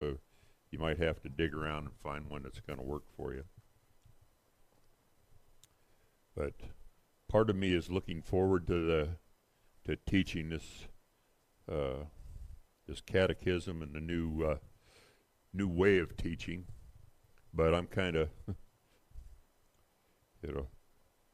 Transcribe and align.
So 0.00 0.18
you 0.70 0.78
might 0.78 0.98
have 0.98 1.22
to 1.22 1.28
dig 1.28 1.54
around 1.54 1.84
and 1.84 1.94
find 2.02 2.28
one 2.28 2.42
that's 2.42 2.60
going 2.60 2.78
to 2.78 2.84
work 2.84 3.04
for 3.16 3.32
you. 3.32 3.44
But 6.36 6.52
part 7.28 7.48
of 7.48 7.56
me 7.56 7.72
is 7.72 7.90
looking 7.90 8.20
forward 8.20 8.66
to 8.66 8.86
the 8.86 9.08
to 9.86 9.96
teaching 10.06 10.50
this 10.50 10.86
uh, 11.70 12.04
this 12.86 13.00
catechism 13.00 13.82
and 13.82 13.94
the 13.94 14.00
new 14.00 14.42
uh, 14.42 14.58
new 15.54 15.68
way 15.68 15.98
of 15.98 16.16
teaching. 16.16 16.66
But 17.54 17.74
I'm 17.74 17.86
kind 17.86 18.16
of 18.16 18.28
you 20.42 20.52
know 20.52 20.66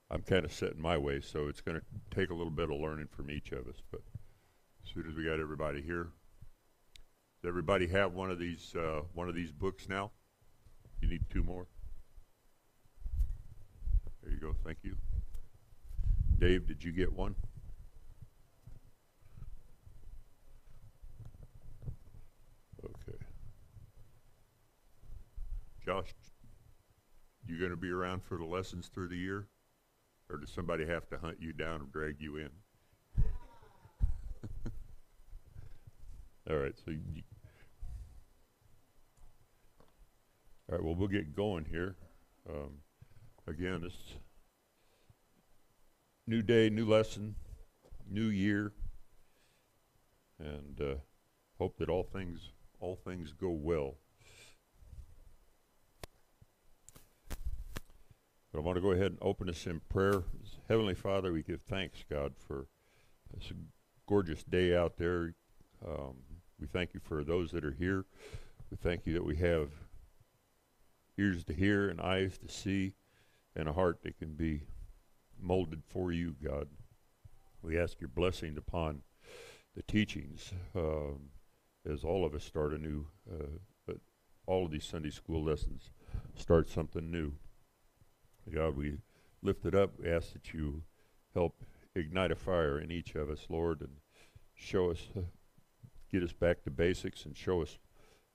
I'm 0.09 0.23
kind 0.23 0.45
of 0.45 0.53
set 0.53 0.73
in 0.73 0.81
my 0.81 0.99
way, 0.99 1.21
so 1.21 1.49
it's 1.49 1.63
going 1.63 1.81
to 1.81 1.85
take 2.15 2.31
a 2.31 2.35
little 2.35 2.53
bit 2.53 2.71
of 2.71 2.79
learning 2.79 3.09
from 3.11 3.31
each 3.31 3.51
of 3.51 3.67
us. 3.67 3.83
But 3.91 4.03
as 4.85 4.93
soon 4.93 5.09
as 5.09 5.17
we 5.17 5.25
got 5.25 5.41
everybody 5.41 5.83
here, 5.83 6.11
does 7.43 7.49
everybody 7.49 7.89
have 7.89 8.13
one 8.13 8.31
of 8.31 8.39
these 8.39 8.73
uh, 8.77 9.01
one 9.15 9.29
of 9.29 9.35
these 9.35 9.51
books 9.51 9.89
now? 9.89 10.13
You 11.01 11.09
need 11.09 11.25
two 11.29 11.43
more. 11.43 11.67
There 14.23 14.33
you 14.33 14.39
go. 14.39 14.55
Thank 14.65 14.79
you. 14.83 14.95
Dave, 16.39 16.69
did 16.69 16.85
you 16.85 16.93
get 16.93 17.13
one? 17.13 17.35
Okay. 22.85 23.19
Josh, 25.85 26.15
you 27.45 27.59
going 27.59 27.71
to 27.71 27.77
be 27.77 27.91
around 27.91 28.23
for 28.23 28.39
the 28.39 28.45
lessons 28.45 28.89
through 28.95 29.09
the 29.09 29.17
year? 29.17 29.49
Or 30.31 30.37
does 30.37 30.51
somebody 30.51 30.87
have 30.87 31.09
to 31.09 31.19
hunt 31.19 31.39
you 31.41 31.53
down 31.53 31.81
and 31.81 31.93
drag 31.93 32.21
you 32.21 32.37
in? 32.37 32.51
All 36.49 36.57
right, 36.57 36.75
so 36.85 36.93
you, 36.93 37.23
all 40.69 40.77
right, 40.77 40.85
well, 40.85 40.95
we'll 40.95 41.09
get 41.09 41.35
going 41.35 41.65
here. 41.65 41.97
Um, 42.49 42.79
again, 43.47 43.83
it's 43.85 44.15
new 46.27 46.43
day, 46.43 46.71
new 46.71 46.87
lesson, 46.87 47.35
new 48.09 48.27
year, 48.27 48.73
and 50.39 50.81
uh, 50.81 50.95
hope 51.59 51.77
that 51.79 51.89
all 51.89 52.05
things 52.05 52.51
all 52.81 52.97
things 52.97 53.33
go 53.33 53.51
well. 53.51 53.95
But 58.53 58.59
I 58.59 58.63
want 58.63 58.77
to 58.77 58.83
go 58.83 58.91
ahead 58.91 59.13
and 59.13 59.19
open 59.23 59.49
us 59.49 59.67
in 59.67 59.81
prayer. 59.89 60.25
Heavenly 60.69 60.95
Father, 60.95 61.33
we 61.33 61.43
give 61.43 61.63
thanks, 61.63 62.05
God, 62.11 62.35
for 62.37 62.67
this 63.33 63.53
gorgeous 64.07 64.43
day 64.43 64.77
out 64.77 64.97
there. 64.99 65.35
Um, 65.87 66.17
we 66.61 66.67
thank 66.67 66.93
you 66.93 67.01
for 67.01 67.25
those 67.25 67.51
that 67.53 67.65
are 67.65 67.73
here. 67.73 68.05
We 68.71 68.77
thank 68.77 69.07
you 69.07 69.15
that 69.15 69.25
we 69.25 69.37
have 69.37 69.71
ears 71.19 71.45
to 71.45 71.53
hear 71.53 71.89
and 71.89 72.01
eyes 72.01 72.39
to 72.39 72.49
see 72.49 72.95
and 73.55 73.69
a 73.69 73.73
heart 73.73 74.03
that 74.03 74.19
can 74.19 74.35
be 74.35 74.63
molded 75.41 75.83
for 75.85 76.13
you, 76.13 76.35
God. 76.43 76.69
We 77.63 77.79
ask 77.79 78.01
your 78.01 78.09
blessing 78.09 78.57
upon 78.57 79.03
the 79.77 79.83
teachings 79.83 80.53
um, 80.75 81.31
as 81.91 82.05
all 82.05 82.25
of 82.25 82.35
us 82.35 82.45
start 82.45 82.73
a 82.73 82.79
new, 82.79 83.07
uh, 83.31 83.59
but 83.87 83.97
all 84.47 84.65
of 84.65 84.71
these 84.71 84.85
Sunday 84.85 85.11
school 85.11 85.45
lessons 85.45 85.91
start 86.35 86.69
something 86.69 87.11
new. 87.11 87.33
God, 88.53 88.77
we 88.77 88.99
lift 89.43 89.65
it 89.67 89.75
up. 89.75 89.93
We 89.99 90.11
ask 90.11 90.33
that 90.33 90.53
you 90.53 90.83
help 91.35 91.63
ignite 91.95 92.33
a 92.33 92.37
fire 92.37 92.79
in 92.79 92.91
each 92.91 93.15
of 93.15 93.31
us, 93.31 93.47
Lord, 93.49 93.81
and 93.81 93.91
show 94.55 94.91
us, 94.91 95.09
uh, 95.17 95.21
get 96.11 96.23
us 96.23 96.33
back 96.33 96.65
to 96.65 96.71
basics 96.71 97.25
and 97.25 97.37
show 97.37 97.63
us 97.63 97.79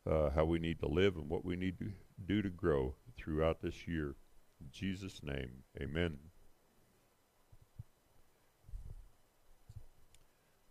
uh, 0.09 0.29
how 0.29 0.45
we 0.45 0.59
need 0.59 0.79
to 0.79 0.87
live 0.87 1.15
and 1.15 1.29
what 1.29 1.43
we 1.43 1.55
need 1.55 1.77
to 1.79 1.91
do 2.25 2.41
to 2.41 2.49
grow 2.49 2.95
throughout 3.17 3.61
this 3.61 3.87
year. 3.87 4.15
In 4.59 4.67
Jesus' 4.71 5.21
name, 5.23 5.63
amen. 5.79 6.17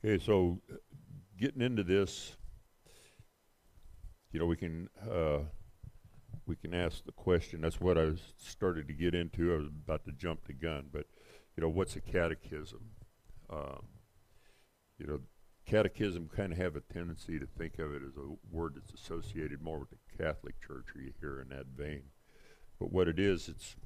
Okay, 0.04 0.22
so 0.22 0.60
uh, 0.72 0.76
getting 1.38 1.62
into 1.62 1.82
this, 1.82 2.36
you 4.32 4.40
know, 4.40 4.46
we 4.46 4.56
can 4.56 4.88
uh, 5.10 5.40
we 6.46 6.56
can 6.56 6.74
ask 6.74 7.04
the 7.04 7.12
question. 7.12 7.60
That's 7.60 7.80
what 7.80 7.98
I 7.98 8.12
started 8.36 8.86
to 8.88 8.94
get 8.94 9.14
into. 9.14 9.52
I 9.52 9.56
was 9.56 9.66
about 9.66 10.04
to 10.04 10.12
jump 10.12 10.46
the 10.46 10.52
gun, 10.52 10.86
but 10.92 11.06
you 11.56 11.62
know, 11.62 11.68
what's 11.68 11.96
a 11.96 12.00
catechism? 12.00 12.90
Um, 13.50 13.86
you 14.98 15.06
know, 15.06 15.20
catechism 15.66 16.28
kind 16.34 16.52
of 16.52 16.58
have 16.58 16.76
a 16.76 16.80
tendency 16.80 17.38
to 17.38 17.46
think 17.46 17.78
of 17.78 17.92
it 17.92 18.02
as 18.06 18.16
a 18.16 18.36
word 18.50 18.74
that's 18.76 18.98
associated 18.98 19.60
more 19.60 19.80
with 19.80 19.90
the 19.90 20.22
Catholic 20.22 20.54
Church, 20.60 20.86
or 20.94 21.00
you 21.00 21.12
hear 21.20 21.40
in 21.40 21.48
that 21.48 21.66
vein. 21.76 22.02
But 22.78 22.92
what 22.92 23.08
it 23.08 23.18
is, 23.18 23.48
it's 23.48 23.76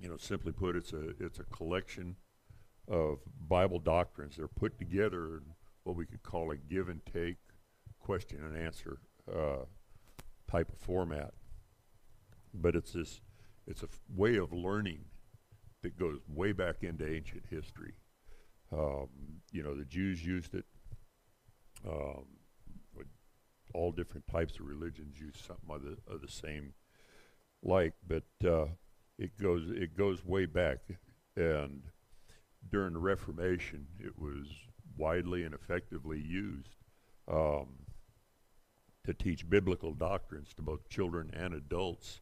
you 0.00 0.08
know, 0.08 0.16
simply 0.16 0.52
put, 0.52 0.76
it's 0.76 0.92
a 0.92 1.10
it's 1.20 1.38
a 1.38 1.44
collection 1.44 2.16
of 2.88 3.18
Bible 3.48 3.78
doctrines. 3.78 4.36
They're 4.36 4.48
put 4.48 4.78
together 4.78 5.36
in 5.36 5.42
what 5.84 5.96
we 5.96 6.06
could 6.06 6.22
call 6.22 6.50
a 6.50 6.56
give 6.56 6.88
and 6.88 7.00
take, 7.06 7.36
question 8.00 8.40
and 8.44 8.56
answer 8.56 8.98
uh, 9.32 9.64
type 10.50 10.70
of 10.70 10.78
format. 10.78 11.32
But 12.52 12.76
it's 12.76 12.92
this, 12.92 13.20
it's 13.66 13.82
a 13.82 13.86
f- 13.86 14.00
way 14.14 14.36
of 14.36 14.52
learning 14.52 15.04
that 15.82 15.98
goes 15.98 16.18
way 16.28 16.52
back 16.52 16.82
into 16.82 17.06
ancient 17.06 17.44
history. 17.50 17.94
Um, 18.72 19.08
you 19.52 19.62
know, 19.62 19.74
the 19.74 19.84
Jews 19.84 20.24
used 20.24 20.54
it. 20.54 20.64
Um, 21.86 22.24
all 23.74 23.90
different 23.90 24.26
types 24.28 24.54
of 24.58 24.66
religions 24.66 25.18
use 25.18 25.34
something 25.36 25.68
of 25.68 25.82
the, 25.82 25.96
of 26.12 26.20
the 26.20 26.28
same 26.30 26.72
like, 27.62 27.94
but 28.06 28.24
uh, 28.46 28.66
it 29.18 29.36
goes 29.40 29.68
it 29.70 29.96
goes 29.96 30.24
way 30.24 30.46
back, 30.46 30.78
and 31.36 31.82
during 32.70 32.92
the 32.92 32.98
Reformation, 32.98 33.86
it 33.98 34.18
was 34.18 34.46
widely 34.96 35.42
and 35.42 35.54
effectively 35.54 36.20
used 36.20 36.76
um, 37.30 37.66
to 39.04 39.12
teach 39.12 39.48
biblical 39.48 39.92
doctrines 39.92 40.54
to 40.54 40.62
both 40.62 40.88
children 40.88 41.30
and 41.34 41.54
adults. 41.54 42.20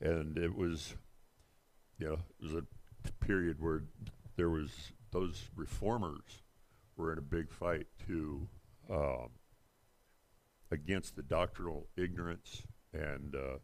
And 0.00 0.36
it 0.36 0.54
was, 0.56 0.96
you 1.98 2.06
know, 2.06 2.18
it 2.40 2.42
was 2.42 2.54
a 2.54 3.24
period 3.24 3.60
where 3.60 3.84
there 4.36 4.50
was 4.50 4.70
those 5.12 5.50
reformers 5.54 6.42
were 6.96 7.12
in 7.12 7.18
a 7.18 7.22
big 7.22 7.50
fight 7.50 7.86
to 8.06 8.48
um, 8.90 9.30
against 10.70 11.16
the 11.16 11.22
doctrinal 11.22 11.88
ignorance 11.96 12.62
and 12.92 13.34
uh, 13.34 13.58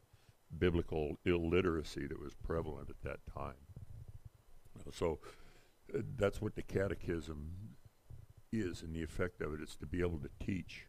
biblical 0.57 1.17
illiteracy 1.25 2.07
that 2.07 2.21
was 2.21 2.35
prevalent 2.35 2.91
at 2.91 3.03
that 3.03 3.21
time. 3.33 3.55
So 4.93 5.19
uh, 5.95 6.01
that's 6.17 6.41
what 6.41 6.55
the 6.55 6.63
catechism 6.63 7.51
is 8.53 8.83
and 8.83 8.95
the 8.95 9.03
effect 9.03 9.43
of 9.43 9.53
it 9.53 9.61
is 9.61 9.77
to 9.77 9.87
be 9.87 10.01
able 10.01 10.19
to 10.19 10.31
teach. 10.45 10.87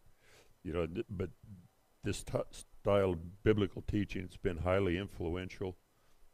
You 0.63 0.73
know, 0.73 0.87
th- 0.87 1.05
but 1.09 1.29
this 2.03 2.23
t- 2.23 2.37
style 2.81 3.11
of 3.11 3.43
biblical 3.43 3.83
teaching 3.87 4.23
has 4.23 4.37
been 4.37 4.57
highly 4.57 4.97
influential 4.97 5.77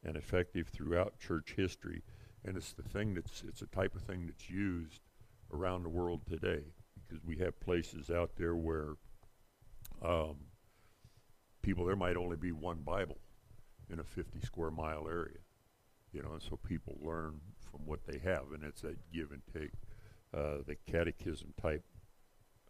and 0.03 0.15
effective 0.15 0.67
throughout 0.67 1.19
church 1.19 1.55
history, 1.57 2.03
and 2.43 2.55
it's 2.55 2.73
the 2.73 2.83
thing 2.83 3.15
that's 3.15 3.43
it's 3.47 3.61
a 3.61 3.67
type 3.67 3.95
of 3.95 4.03
thing 4.03 4.27
that's 4.27 4.49
used 4.49 5.01
around 5.51 5.83
the 5.83 5.89
world 5.89 6.21
today 6.29 6.74
because 7.07 7.23
we 7.23 7.37
have 7.37 7.59
places 7.59 8.09
out 8.09 8.31
there 8.37 8.55
where 8.55 8.95
um, 10.03 10.35
people 11.61 11.85
there 11.85 11.95
might 11.95 12.17
only 12.17 12.37
be 12.37 12.51
one 12.51 12.81
Bible 12.85 13.17
in 13.89 13.99
a 13.99 14.03
50 14.03 14.39
square 14.41 14.71
mile 14.71 15.07
area, 15.07 15.37
you 16.11 16.21
know, 16.21 16.33
and 16.33 16.41
so 16.41 16.57
people 16.67 16.97
learn 17.01 17.39
from 17.71 17.85
what 17.85 18.05
they 18.05 18.19
have, 18.19 18.51
and 18.53 18.63
it's 18.63 18.81
that 18.81 18.97
give 19.11 19.31
and 19.31 19.41
take, 19.53 19.71
uh, 20.33 20.57
the 20.65 20.75
catechism 20.91 21.53
type 21.61 21.83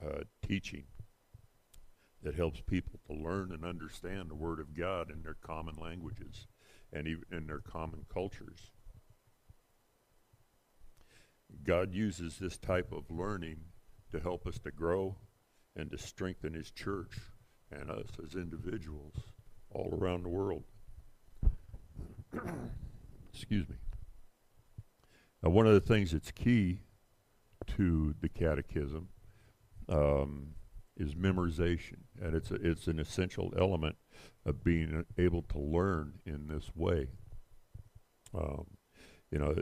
uh, 0.05 0.23
teaching 0.45 0.83
that 2.21 2.35
helps 2.35 2.61
people 2.61 2.99
to 3.07 3.13
learn 3.13 3.51
and 3.51 3.63
understand 3.63 4.29
the 4.29 4.35
Word 4.35 4.59
of 4.59 4.75
God 4.75 5.11
in 5.11 5.21
their 5.21 5.35
common 5.35 5.75
languages 5.75 6.47
and 6.91 7.07
even 7.07 7.23
in 7.31 7.47
their 7.47 7.59
common 7.59 8.05
cultures. 8.11 8.71
God 11.63 11.93
uses 11.93 12.37
this 12.37 12.57
type 12.57 12.91
of 12.91 13.09
learning 13.09 13.57
to 14.15 14.21
help 14.21 14.47
us 14.47 14.57
to 14.59 14.71
grow 14.71 15.15
and 15.75 15.91
to 15.91 15.97
strengthen 15.97 16.53
His 16.53 16.71
church 16.71 17.19
and 17.71 17.89
us 17.89 18.07
as 18.23 18.35
individuals 18.35 19.15
all 19.71 19.93
around 19.99 20.23
the 20.23 20.29
world. 20.29 20.63
Excuse 23.33 23.67
me. 23.67 23.75
Now, 25.43 25.49
one 25.49 25.67
of 25.67 25.73
the 25.73 25.81
things 25.81 26.11
that's 26.11 26.31
key 26.31 26.79
to 27.67 28.15
the 28.21 28.29
catechism 28.29 29.09
um, 29.89 30.53
is 30.97 31.13
memorization, 31.13 31.97
and 32.21 32.35
it's 32.35 32.51
a, 32.51 32.55
it's 32.55 32.87
an 32.87 32.99
essential 32.99 33.53
element 33.57 33.97
of 34.45 34.63
being 34.63 35.05
able 35.17 35.41
to 35.41 35.59
learn 35.59 36.13
in 36.25 36.47
this 36.47 36.71
way. 36.73 37.09
Um, 38.33 38.65
you 39.29 39.39
know, 39.39 39.55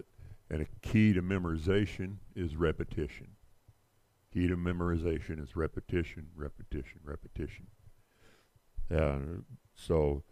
and 0.51 0.61
a 0.61 0.87
key 0.87 1.13
to 1.13 1.23
memorization 1.23 2.17
is 2.35 2.55
repetition. 2.55 3.27
Key 4.33 4.47
to 4.47 4.57
memorization 4.57 5.41
is 5.41 5.55
repetition, 5.55 6.27
repetition, 6.35 6.99
repetition. 7.03 7.67
So 9.75 10.23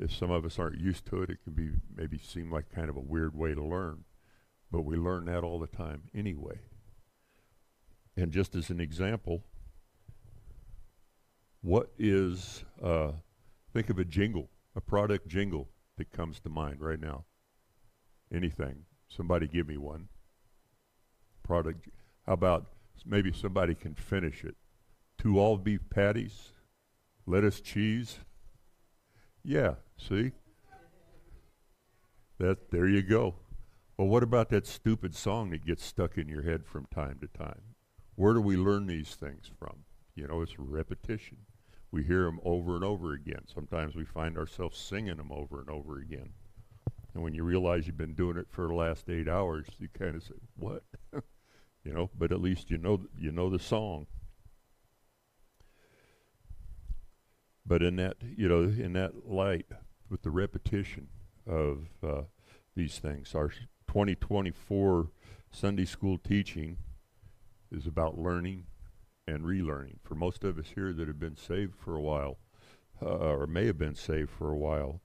if 0.00 0.12
some 0.12 0.30
of 0.30 0.44
us 0.44 0.58
aren't 0.58 0.80
used 0.80 1.06
to 1.06 1.22
it, 1.22 1.30
it 1.30 1.38
can 1.44 1.52
be 1.52 1.70
maybe 1.94 2.18
seem 2.18 2.50
like 2.50 2.74
kind 2.74 2.88
of 2.90 2.96
a 2.96 3.00
weird 3.00 3.36
way 3.36 3.54
to 3.54 3.62
learn. 3.62 4.04
But 4.72 4.82
we 4.82 4.96
learn 4.96 5.26
that 5.26 5.44
all 5.44 5.60
the 5.60 5.68
time 5.68 6.10
anyway. 6.12 6.60
And 8.16 8.32
just 8.32 8.56
as 8.56 8.70
an 8.70 8.80
example, 8.80 9.44
what 11.62 11.92
is, 11.98 12.64
uh, 12.82 13.12
think 13.72 13.88
of 13.88 13.98
a 13.98 14.04
jingle, 14.04 14.50
a 14.74 14.80
product 14.80 15.28
jingle 15.28 15.68
that 15.96 16.10
comes 16.10 16.40
to 16.40 16.48
mind 16.48 16.80
right 16.80 17.00
now. 17.00 17.24
Anything. 18.32 18.84
Somebody 19.08 19.46
give 19.46 19.68
me 19.68 19.76
one. 19.76 20.08
Product. 21.44 21.88
How 22.26 22.32
about 22.32 22.66
maybe 23.04 23.32
somebody 23.32 23.74
can 23.74 23.94
finish 23.94 24.44
it? 24.44 24.56
Two 25.18 25.38
all 25.38 25.56
beef 25.56 25.80
patties, 25.90 26.52
lettuce, 27.26 27.60
cheese. 27.60 28.18
Yeah, 29.42 29.74
see? 29.96 30.32
That 32.38 32.70
there 32.70 32.88
you 32.88 33.02
go. 33.02 33.36
Well, 33.96 34.08
what 34.08 34.24
about 34.24 34.48
that 34.50 34.66
stupid 34.66 35.14
song 35.14 35.50
that 35.50 35.64
gets 35.64 35.84
stuck 35.84 36.18
in 36.18 36.28
your 36.28 36.42
head 36.42 36.66
from 36.66 36.86
time 36.92 37.18
to 37.20 37.28
time? 37.28 37.60
Where 38.16 38.34
do 38.34 38.40
we 38.40 38.56
learn 38.56 38.86
these 38.86 39.14
things 39.14 39.50
from? 39.58 39.84
You 40.14 40.26
know, 40.26 40.42
it's 40.42 40.58
repetition. 40.58 41.38
We 41.90 42.02
hear 42.02 42.24
them 42.24 42.40
over 42.44 42.74
and 42.74 42.84
over 42.84 43.12
again. 43.12 43.42
Sometimes 43.46 43.94
we 43.94 44.04
find 44.04 44.36
ourselves 44.36 44.78
singing 44.78 45.16
them 45.16 45.30
over 45.30 45.60
and 45.60 45.70
over 45.70 45.98
again. 45.98 46.30
And 47.14 47.22
when 47.22 47.34
you 47.34 47.44
realize 47.44 47.86
you've 47.86 47.96
been 47.96 48.14
doing 48.14 48.36
it 48.36 48.48
for 48.50 48.66
the 48.66 48.74
last 48.74 49.08
eight 49.08 49.28
hours, 49.28 49.66
you 49.78 49.88
kind 49.96 50.16
of 50.16 50.22
say, 50.24 50.34
"What?" 50.56 50.82
you 51.84 51.92
know. 51.92 52.10
But 52.18 52.32
at 52.32 52.40
least 52.40 52.70
you 52.70 52.78
know 52.78 53.02
you 53.18 53.30
know 53.30 53.50
the 53.50 53.58
song. 53.58 54.06
But 57.66 57.82
in 57.82 57.96
that, 57.96 58.16
you 58.36 58.48
know, 58.48 58.62
in 58.62 58.92
that 58.94 59.26
light, 59.26 59.66
with 60.10 60.22
the 60.22 60.30
repetition 60.30 61.08
of 61.46 61.86
uh, 62.02 62.22
these 62.76 62.98
things, 62.98 63.34
our 63.34 63.48
2024 63.88 65.08
Sunday 65.50 65.84
school 65.84 66.18
teaching 66.18 66.76
is 67.72 67.86
about 67.86 68.18
learning 68.18 68.66
and 69.26 69.44
relearning. 69.44 69.96
For 70.02 70.14
most 70.14 70.44
of 70.44 70.58
us 70.58 70.66
here 70.74 70.92
that 70.92 71.08
have 71.08 71.18
been 71.18 71.36
saved 71.36 71.74
for 71.76 71.96
a 71.96 72.00
while, 72.00 72.38
uh, 73.00 73.06
or 73.06 73.46
may 73.46 73.66
have 73.66 73.78
been 73.78 73.94
saved 73.94 74.30
for 74.30 74.50
a 74.50 74.58
while, 74.58 75.00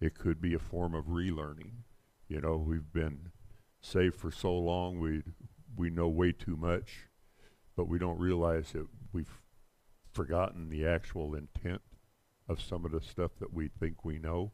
it 0.00 0.14
could 0.16 0.40
be 0.40 0.54
a 0.54 0.58
form 0.58 0.94
of 0.94 1.06
relearning. 1.06 1.72
You 2.28 2.40
know, 2.40 2.56
we've 2.56 2.92
been 2.92 3.30
saved 3.80 4.14
for 4.14 4.30
so 4.30 4.56
long, 4.56 5.00
we 5.00 5.22
we 5.78 5.90
know 5.90 6.08
way 6.08 6.32
too 6.32 6.56
much, 6.56 7.06
but 7.76 7.88
we 7.88 7.98
don't 7.98 8.18
realize 8.18 8.72
that 8.72 8.86
we've 9.12 9.40
forgotten 10.12 10.68
the 10.68 10.86
actual 10.86 11.34
intent 11.34 11.82
of 12.48 12.60
some 12.60 12.84
of 12.84 12.92
the 12.92 13.00
stuff 13.00 13.32
that 13.38 13.52
we 13.52 13.68
think 13.68 14.04
we 14.04 14.18
know. 14.18 14.52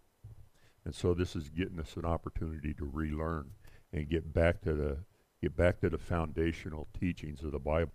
And 0.85 0.95
so 0.95 1.15
this 1.15 1.35
is 1.35 1.49
getting 1.49 1.81
us 1.81 1.97
an 1.97 2.05
opportunity 2.05 2.75
to 2.75 2.85
relearn 2.85 3.53
and 3.93 4.09
get 4.09 4.35
back 4.35 4.61
to 4.63 4.75
the 4.75 4.99
get 5.41 5.57
back 5.57 5.81
to 5.81 5.91
the 5.91 5.99
foundational 5.99 6.89
teachings 6.99 7.43
of 7.43 7.53
the 7.53 7.59
Bible. 7.59 7.93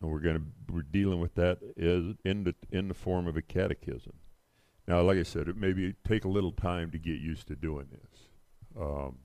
And 0.00 0.10
we're 0.10 0.20
going 0.20 0.36
to 0.36 0.72
we're 0.72 0.82
dealing 0.82 1.20
with 1.20 1.34
that 1.36 1.58
is 1.76 2.16
in 2.24 2.44
the 2.44 2.54
in 2.70 2.88
the 2.88 2.94
form 2.94 3.26
of 3.26 3.36
a 3.36 3.42
catechism. 3.42 4.14
Now, 4.86 5.00
like 5.02 5.18
I 5.18 5.22
said, 5.22 5.48
it 5.48 5.56
maybe 5.56 5.94
take 6.06 6.24
a 6.24 6.28
little 6.28 6.52
time 6.52 6.90
to 6.90 6.98
get 6.98 7.20
used 7.20 7.46
to 7.48 7.56
doing 7.56 7.86
this. 7.92 8.20
Um, 8.78 9.18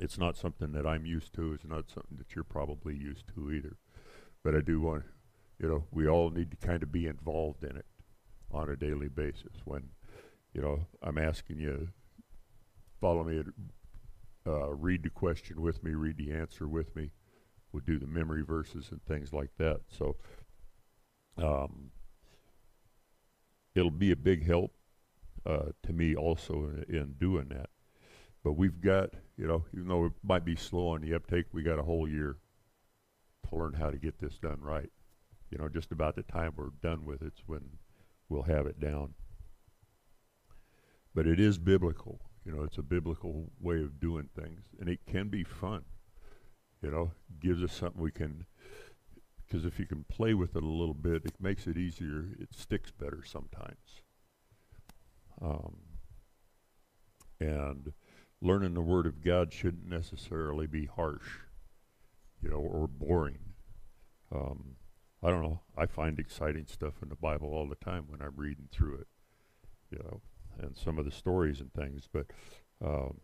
it's 0.00 0.18
not 0.18 0.36
something 0.36 0.72
that 0.72 0.86
I'm 0.86 1.04
used 1.04 1.34
to. 1.34 1.52
It's 1.52 1.64
not 1.64 1.88
something 1.88 2.18
that 2.18 2.34
you're 2.34 2.44
probably 2.44 2.96
used 2.96 3.26
to 3.34 3.50
either. 3.52 3.76
But 4.44 4.54
I 4.54 4.60
do 4.60 4.80
want, 4.80 5.04
you 5.58 5.68
know, 5.68 5.84
we 5.90 6.08
all 6.08 6.30
need 6.30 6.50
to 6.50 6.56
kind 6.56 6.82
of 6.82 6.92
be 6.92 7.06
involved 7.06 7.64
in 7.64 7.76
it 7.76 7.86
on 8.50 8.68
a 8.68 8.76
daily 8.76 9.08
basis. 9.08 9.56
When, 9.64 9.90
you 10.52 10.62
know, 10.62 10.86
I'm 11.02 11.18
asking 11.18 11.58
you, 11.58 11.88
follow 13.00 13.24
me, 13.24 13.42
uh, 14.46 14.72
read 14.74 15.02
the 15.02 15.10
question 15.10 15.60
with 15.60 15.82
me, 15.82 15.92
read 15.94 16.16
the 16.16 16.32
answer 16.32 16.68
with 16.68 16.94
me. 16.94 17.10
We'll 17.72 17.82
do 17.84 17.98
the 17.98 18.06
memory 18.06 18.42
verses 18.42 18.88
and 18.90 19.02
things 19.04 19.32
like 19.32 19.50
that. 19.58 19.80
So, 19.90 20.16
um, 21.36 21.90
it'll 23.74 23.90
be 23.90 24.10
a 24.10 24.16
big 24.16 24.46
help 24.46 24.72
uh, 25.44 25.70
to 25.82 25.92
me 25.92 26.14
also 26.14 26.70
in, 26.88 26.96
in 26.96 27.14
doing 27.18 27.48
that. 27.50 27.70
But 28.44 28.52
we've 28.52 28.80
got, 28.80 29.10
you 29.36 29.46
know, 29.46 29.64
even 29.74 29.88
though 29.88 30.06
it 30.06 30.12
might 30.22 30.44
be 30.44 30.56
slow 30.56 30.88
on 30.88 31.02
the 31.02 31.14
uptake, 31.14 31.46
we 31.52 31.62
got 31.62 31.78
a 31.78 31.82
whole 31.82 32.08
year 32.08 32.36
to 33.48 33.56
learn 33.56 33.74
how 33.74 33.90
to 33.90 33.98
get 33.98 34.18
this 34.18 34.38
done 34.38 34.60
right. 34.60 34.90
You 35.50 35.58
know, 35.58 35.68
just 35.68 35.92
about 35.92 36.14
the 36.14 36.22
time 36.22 36.52
we're 36.56 36.70
done 36.82 37.04
with 37.04 37.22
it's 37.22 37.42
when 37.46 37.78
we'll 38.28 38.42
have 38.42 38.66
it 38.66 38.80
down. 38.80 39.14
But 41.14 41.26
it 41.26 41.40
is 41.40 41.58
biblical. 41.58 42.20
You 42.44 42.52
know, 42.52 42.62
it's 42.62 42.78
a 42.78 42.82
biblical 42.82 43.50
way 43.60 43.82
of 43.82 44.00
doing 44.00 44.28
things, 44.34 44.66
and 44.78 44.88
it 44.88 45.00
can 45.06 45.28
be 45.28 45.44
fun. 45.44 45.84
You 46.82 46.90
know, 46.90 47.10
gives 47.40 47.62
us 47.62 47.72
something 47.72 48.00
we 48.00 48.12
can, 48.12 48.46
because 49.44 49.64
if 49.64 49.78
you 49.78 49.86
can 49.86 50.04
play 50.04 50.32
with 50.32 50.54
it 50.54 50.62
a 50.62 50.66
little 50.66 50.94
bit, 50.94 51.24
it 51.24 51.34
makes 51.40 51.66
it 51.66 51.76
easier. 51.76 52.26
It 52.38 52.54
sticks 52.54 52.90
better 52.90 53.22
sometimes. 53.24 54.02
Um, 55.42 55.76
and 57.40 57.92
learning 58.40 58.74
the 58.74 58.82
Word 58.82 59.06
of 59.06 59.22
God 59.22 59.52
shouldn't 59.52 59.88
necessarily 59.88 60.66
be 60.66 60.86
harsh, 60.86 61.40
you 62.42 62.50
know, 62.50 62.56
or 62.56 62.86
boring. 62.86 63.38
Um, 64.34 64.76
I 65.22 65.30
don't 65.30 65.42
know. 65.42 65.60
I 65.76 65.86
find 65.86 66.18
exciting 66.18 66.66
stuff 66.66 66.94
in 67.02 67.08
the 67.08 67.16
Bible 67.16 67.48
all 67.48 67.68
the 67.68 67.84
time 67.84 68.04
when 68.08 68.22
I'm 68.22 68.34
reading 68.36 68.68
through 68.70 68.96
it, 68.96 69.06
you 69.90 69.98
know, 69.98 70.20
and 70.60 70.76
some 70.76 70.98
of 70.98 71.04
the 71.04 71.10
stories 71.10 71.60
and 71.60 71.72
things. 71.72 72.08
But 72.12 72.26
um, 72.84 73.18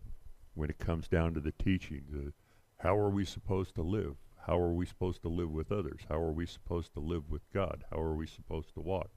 when 0.54 0.70
it 0.70 0.78
comes 0.78 1.06
down 1.06 1.34
to 1.34 1.40
the 1.40 1.52
teaching, 1.52 2.02
the, 2.10 2.32
how 2.78 2.96
are 2.96 3.10
we 3.10 3.24
supposed 3.24 3.76
to 3.76 3.82
live? 3.82 4.16
How 4.46 4.58
are 4.58 4.72
we 4.72 4.86
supposed 4.86 5.22
to 5.22 5.28
live 5.28 5.50
with 5.50 5.70
others? 5.70 6.00
How 6.08 6.16
are 6.16 6.32
we 6.32 6.46
supposed 6.46 6.92
to 6.94 7.00
live 7.00 7.30
with 7.30 7.42
God? 7.52 7.84
How 7.90 8.00
are 8.00 8.14
we 8.14 8.26
supposed 8.26 8.74
to 8.74 8.80
walk? 8.80 9.10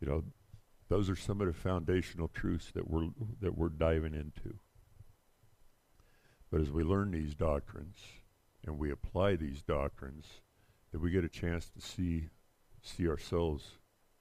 You 0.00 0.08
know, 0.08 0.24
those 0.88 1.10
are 1.10 1.16
some 1.16 1.40
of 1.40 1.46
the 1.46 1.52
foundational 1.52 2.28
truths 2.28 2.70
that 2.74 2.88
we're 2.88 3.08
that 3.40 3.56
we're 3.56 3.68
diving 3.68 4.14
into. 4.14 4.58
But 6.50 6.60
as 6.60 6.70
we 6.70 6.82
learn 6.82 7.12
these 7.12 7.34
doctrines 7.34 7.96
and 8.66 8.78
we 8.78 8.90
apply 8.90 9.36
these 9.36 9.62
doctrines, 9.62 10.26
that 10.92 11.00
we 11.00 11.10
get 11.10 11.24
a 11.24 11.28
chance 11.28 11.70
to 11.70 11.80
see 11.80 12.28
see 12.82 13.06
ourselves 13.08 13.78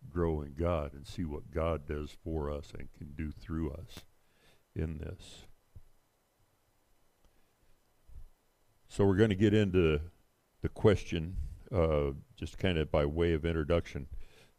grow 0.10 0.42
in 0.42 0.54
God 0.54 0.94
and 0.94 1.08
see 1.08 1.24
what 1.24 1.52
God 1.52 1.88
does 1.88 2.12
for 2.24 2.52
us 2.52 2.74
and 2.78 2.92
can 2.98 3.14
do 3.16 3.32
through 3.32 3.72
us 3.72 4.04
in 4.76 4.98
this. 4.98 5.46
So 8.88 9.06
we're 9.06 9.16
going 9.16 9.30
to 9.30 9.36
get 9.36 9.54
into 9.54 10.02
the 10.62 10.70
question, 10.70 11.36
uh, 11.74 12.12
just 12.36 12.58
kind 12.58 12.78
of 12.78 12.92
by 12.92 13.06
way 13.06 13.34
of 13.34 13.46
introduction. 13.46 14.08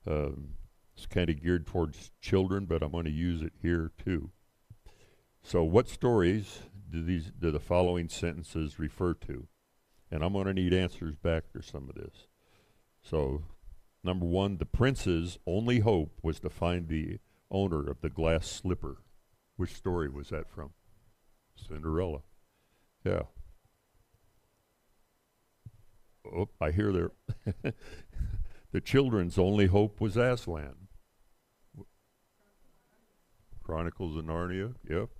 Um, 0.06 0.54
it's 0.96 1.06
kind 1.06 1.30
of 1.30 1.42
geared 1.42 1.66
towards 1.66 2.10
children, 2.20 2.66
but 2.66 2.82
I'm 2.82 2.92
going 2.92 3.04
to 3.04 3.10
use 3.10 3.42
it 3.42 3.52
here 3.60 3.90
too. 4.02 4.30
So, 5.42 5.64
what 5.64 5.88
stories 5.88 6.60
do 6.90 7.02
these 7.02 7.30
do 7.38 7.50
the 7.50 7.60
following 7.60 8.08
sentences 8.08 8.78
refer 8.78 9.14
to? 9.14 9.46
And 10.10 10.24
I'm 10.24 10.32
going 10.32 10.46
to 10.46 10.54
need 10.54 10.72
answers 10.72 11.14
back 11.14 11.44
for 11.52 11.62
some 11.62 11.88
of 11.88 11.94
this. 11.94 12.26
So, 13.02 13.44
number 14.02 14.26
one, 14.26 14.58
the 14.58 14.66
prince's 14.66 15.38
only 15.46 15.80
hope 15.80 16.18
was 16.22 16.40
to 16.40 16.50
find 16.50 16.88
the 16.88 17.18
owner 17.50 17.88
of 17.88 18.00
the 18.00 18.10
glass 18.10 18.46
slipper. 18.48 18.98
Which 19.56 19.74
story 19.74 20.08
was 20.08 20.30
that 20.30 20.50
from? 20.50 20.70
Cinderella. 21.54 22.20
Yeah. 23.04 23.22
Oh, 26.26 26.48
I 26.60 26.70
hear 26.70 26.92
there. 26.92 27.10
the 28.72 28.80
children's 28.80 29.38
only 29.38 29.66
hope 29.66 30.00
was 30.00 30.16
Aslan. 30.16 30.88
Chronicles 33.62 34.16
of 34.16 34.24
Narnia. 34.24 34.74
Yep. 34.88 35.10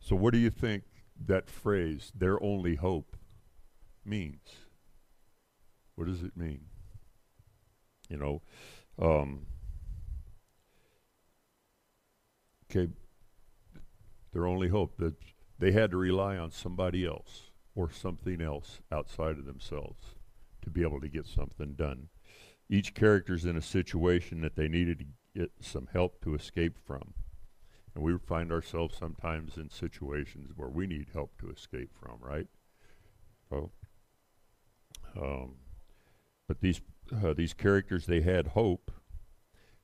So, 0.00 0.16
what 0.16 0.32
do 0.32 0.38
you 0.38 0.50
think 0.50 0.84
that 1.26 1.48
phrase, 1.48 2.10
their 2.16 2.42
only 2.42 2.76
hope, 2.76 3.16
means? 4.04 4.56
What 5.94 6.06
does 6.06 6.22
it 6.22 6.36
mean? 6.36 6.62
You 8.08 8.16
know, 8.16 8.42
um, 9.00 9.46
okay, 12.70 12.90
their 14.32 14.46
only 14.46 14.68
hope 14.68 14.96
that 14.96 15.14
they 15.58 15.72
had 15.72 15.90
to 15.90 15.96
rely 15.96 16.36
on 16.36 16.50
somebody 16.50 17.06
else 17.06 17.50
or 17.74 17.90
something 17.90 18.40
else 18.40 18.80
outside 18.90 19.38
of 19.38 19.44
themselves 19.44 20.16
to 20.62 20.70
be 20.70 20.82
able 20.82 21.00
to 21.00 21.08
get 21.08 21.26
something 21.26 21.74
done. 21.74 22.08
Each 22.68 22.94
character's 22.94 23.44
in 23.44 23.56
a 23.56 23.62
situation 23.62 24.40
that 24.40 24.56
they 24.56 24.68
needed 24.68 24.98
to 25.00 25.04
get 25.40 25.52
some 25.60 25.88
help 25.92 26.22
to 26.22 26.34
escape 26.34 26.78
from. 26.86 27.14
And 27.94 28.04
we 28.04 28.16
find 28.18 28.52
ourselves 28.52 28.96
sometimes 28.96 29.56
in 29.56 29.70
situations 29.70 30.52
where 30.56 30.68
we 30.68 30.86
need 30.86 31.08
help 31.12 31.38
to 31.40 31.50
escape 31.50 31.90
from, 31.94 32.18
right? 32.20 32.46
So, 33.48 33.72
Um, 35.16 35.56
but 36.46 36.60
these 36.60 36.80
uh, 37.12 37.32
these 37.34 37.54
characters 37.54 38.06
they 38.06 38.20
had 38.20 38.48
hope, 38.48 38.90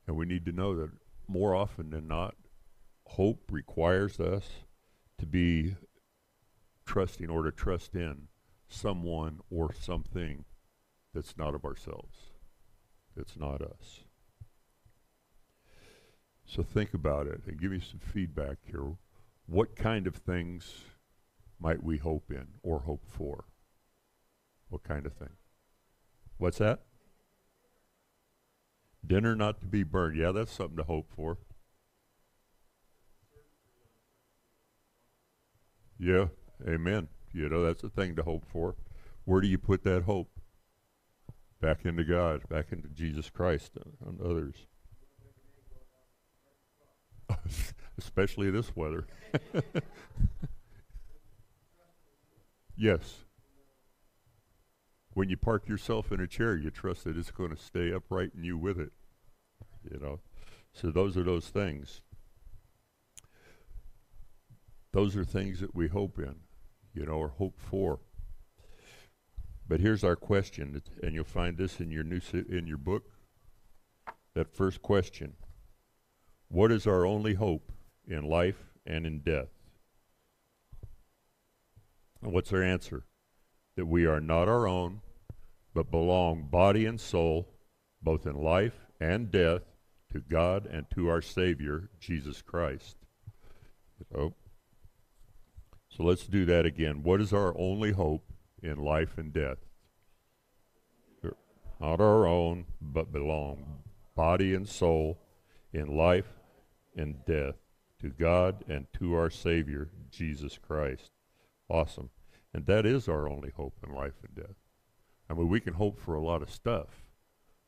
and 0.05 0.15
we 0.15 0.25
need 0.25 0.45
to 0.45 0.51
know 0.51 0.75
that 0.75 0.91
more 1.27 1.53
often 1.55 1.89
than 1.89 2.07
not, 2.07 2.35
hope 3.05 3.51
requires 3.51 4.19
us 4.19 4.49
to 5.17 5.25
be 5.25 5.75
trusting 6.85 7.29
or 7.29 7.43
to 7.43 7.51
trust 7.51 7.95
in 7.95 8.29
someone 8.69 9.41
or 9.49 9.73
something 9.73 10.45
that's 11.13 11.37
not 11.37 11.55
of 11.55 11.65
ourselves. 11.65 12.17
It's 13.15 13.37
not 13.37 13.61
us. 13.61 14.06
So 16.47 16.63
think 16.63 16.93
about 16.93 17.27
it 17.27 17.41
and 17.45 17.59
give 17.59 17.71
me 17.71 17.81
some 17.81 17.99
feedback 17.99 18.57
here. 18.65 18.95
What 19.45 19.75
kind 19.75 20.07
of 20.07 20.15
things 20.15 20.85
might 21.59 21.83
we 21.83 21.97
hope 21.97 22.31
in 22.31 22.47
or 22.63 22.79
hope 22.79 23.03
for? 23.05 23.43
What 24.69 24.83
kind 24.83 25.05
of 25.05 25.13
thing? 25.13 25.35
What's 26.37 26.57
that? 26.59 26.83
Dinner 29.05 29.35
not 29.35 29.59
to 29.61 29.67
be 29.67 29.83
burned. 29.83 30.17
Yeah, 30.17 30.31
that's 30.31 30.51
something 30.51 30.77
to 30.77 30.83
hope 30.83 31.09
for. 31.13 31.37
Yeah, 35.99 36.27
amen. 36.67 37.07
You 37.33 37.49
know, 37.49 37.63
that's 37.63 37.83
a 37.83 37.89
thing 37.89 38.15
to 38.15 38.23
hope 38.23 38.45
for. 38.51 38.75
Where 39.25 39.41
do 39.41 39.47
you 39.47 39.57
put 39.57 39.83
that 39.83 40.03
hope? 40.03 40.29
Back 41.59 41.85
into 41.85 42.03
God, 42.03 42.47
back 42.49 42.71
into 42.71 42.87
Jesus 42.89 43.29
Christ 43.29 43.71
and 44.05 44.21
others. 44.21 44.67
Especially 47.97 48.49
this 48.49 48.75
weather. 48.75 49.07
yes. 52.77 53.23
When 55.13 55.29
you 55.29 55.37
park 55.37 55.67
yourself 55.67 56.11
in 56.11 56.19
a 56.19 56.27
chair, 56.27 56.55
you 56.55 56.69
trust 56.69 57.05
that 57.05 57.17
it's 57.17 57.31
going 57.31 57.49
to 57.49 57.57
stay 57.57 57.91
upright 57.91 58.33
and 58.35 58.45
you 58.45 58.57
with 58.57 58.79
it. 58.79 58.91
You 59.83 59.99
know. 59.99 60.19
So 60.73 60.91
those 60.91 61.17
are 61.17 61.23
those 61.23 61.47
things. 61.49 62.01
Those 64.91 65.15
are 65.15 65.25
things 65.25 65.59
that 65.59 65.75
we 65.75 65.87
hope 65.87 66.17
in, 66.17 66.35
you 66.93 67.05
know, 67.05 67.13
or 67.13 67.29
hope 67.29 67.59
for. 67.59 67.99
But 69.67 69.79
here's 69.79 70.03
our 70.03 70.15
question, 70.15 70.81
and 71.03 71.13
you'll 71.13 71.23
find 71.23 71.57
this 71.57 71.79
in 71.79 71.91
your 71.91 72.03
new 72.03 72.21
in 72.33 72.67
your 72.67 72.77
book. 72.77 73.03
That 74.33 74.55
first 74.55 74.81
question: 74.81 75.33
What 76.49 76.71
is 76.71 76.87
our 76.87 77.05
only 77.05 77.33
hope 77.33 77.71
in 78.07 78.23
life 78.23 78.63
and 78.85 79.05
in 79.05 79.19
death? 79.19 79.49
And 82.21 82.33
what's 82.33 82.53
our 82.53 82.63
answer? 82.63 83.05
That 83.75 83.85
we 83.85 84.05
are 84.05 84.21
not 84.21 84.47
our 84.47 84.67
own, 84.67 85.01
but 85.73 85.91
belong 85.91 86.47
body 86.49 86.85
and 86.85 86.99
soul, 86.99 87.49
both 88.01 88.25
in 88.25 88.35
life 88.35 88.73
and 88.99 89.29
death, 89.29 89.61
to 90.13 90.21
God 90.21 90.65
and 90.65 90.89
to 90.95 91.09
our 91.09 91.21
Savior, 91.21 91.89
Jesus 91.99 92.41
Christ. 92.41 92.95
So, 94.11 94.33
so 95.89 96.03
let's 96.03 96.25
do 96.25 96.45
that 96.45 96.65
again. 96.65 97.03
What 97.03 97.19
is 97.19 97.33
our 97.33 97.57
only 97.57 97.91
hope 97.91 98.23
in 98.63 98.77
life 98.77 99.17
and 99.17 99.33
death? 99.33 99.57
Not 101.79 102.01
our 102.01 102.25
own, 102.25 102.65
but 102.81 103.11
belong 103.11 103.83
body 104.15 104.55
and 104.55 104.67
soul 104.67 105.19
in 105.71 105.95
life 105.95 106.25
and 106.97 107.23
death 107.25 107.55
to 108.01 108.09
God 108.09 108.65
and 108.67 108.87
to 108.93 109.15
our 109.15 109.29
Savior, 109.29 109.89
Jesus 110.11 110.57
Christ. 110.57 111.11
Awesome. 111.69 112.09
And 112.53 112.65
that 112.65 112.85
is 112.85 113.07
our 113.07 113.29
only 113.29 113.51
hope 113.51 113.77
in 113.87 113.93
life 113.93 114.15
and 114.25 114.35
death. 114.35 114.55
I 115.29 115.33
mean, 115.33 115.49
we 115.49 115.59
can 115.59 115.73
hope 115.73 115.99
for 115.99 116.15
a 116.15 116.23
lot 116.23 116.41
of 116.41 116.51
stuff, 116.51 117.05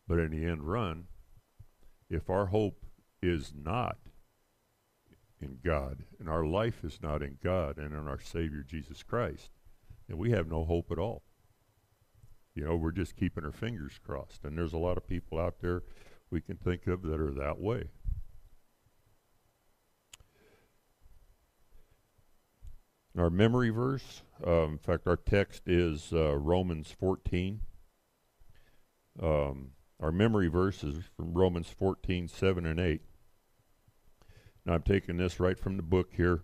but 0.08 0.20
in 0.20 0.32
the 0.32 0.46
end 0.46 0.64
run, 0.64 1.06
if 2.10 2.30
our 2.30 2.48
hope 2.48 2.86
is 3.22 3.54
not 3.54 3.98
in 5.42 5.60
God, 5.64 6.04
and 6.20 6.30
our 6.30 6.46
life 6.46 6.84
is 6.84 7.00
not 7.02 7.22
in 7.22 7.38
God 7.44 7.78
and 7.78 7.94
in 7.94 8.08
our 8.08 8.20
Savior 8.20 8.64
Jesus 8.68 9.04
Christ, 9.04 9.52
then 10.08 10.18
we 10.18 10.32
have 10.32 10.50
no 10.50 10.66
hope 10.66 10.92
at 10.92 11.00
all. 11.00 11.24
You 12.56 12.66
know, 12.66 12.76
we're 12.76 12.92
just 12.92 13.16
keeping 13.16 13.46
our 13.46 13.52
fingers 13.52 14.00
crossed. 14.06 14.44
And 14.44 14.58
there's 14.58 14.74
a 14.74 14.78
lot 14.78 14.98
of 14.98 15.08
people 15.08 15.40
out 15.40 15.62
there 15.62 15.84
we 16.30 16.42
can 16.42 16.58
think 16.58 16.88
of 16.88 17.04
that 17.04 17.20
are 17.20 17.32
that 17.32 17.60
way. 17.60 17.86
Our 23.18 23.30
memory 23.30 23.70
verse, 23.70 24.22
uh, 24.46 24.66
in 24.66 24.78
fact, 24.78 25.08
our 25.08 25.18
text 25.18 25.64
is 25.68 26.14
uh, 26.14 26.38
Romans 26.38 26.94
14. 27.00 27.62
Um, 29.22 29.72
our 30.00 30.12
memory 30.12 30.48
verse 30.48 30.84
is 30.84 31.04
from 31.16 31.34
Romans 31.34 31.68
14, 31.68 32.28
7 32.28 32.66
and 32.66 32.80
8. 32.80 33.02
Now 34.66 34.74
I'm 34.74 34.84
taking 34.84 35.18
this 35.18 35.40
right 35.40 35.58
from 35.58 35.76
the 35.76 35.84
book 35.84 36.12
here 36.16 36.44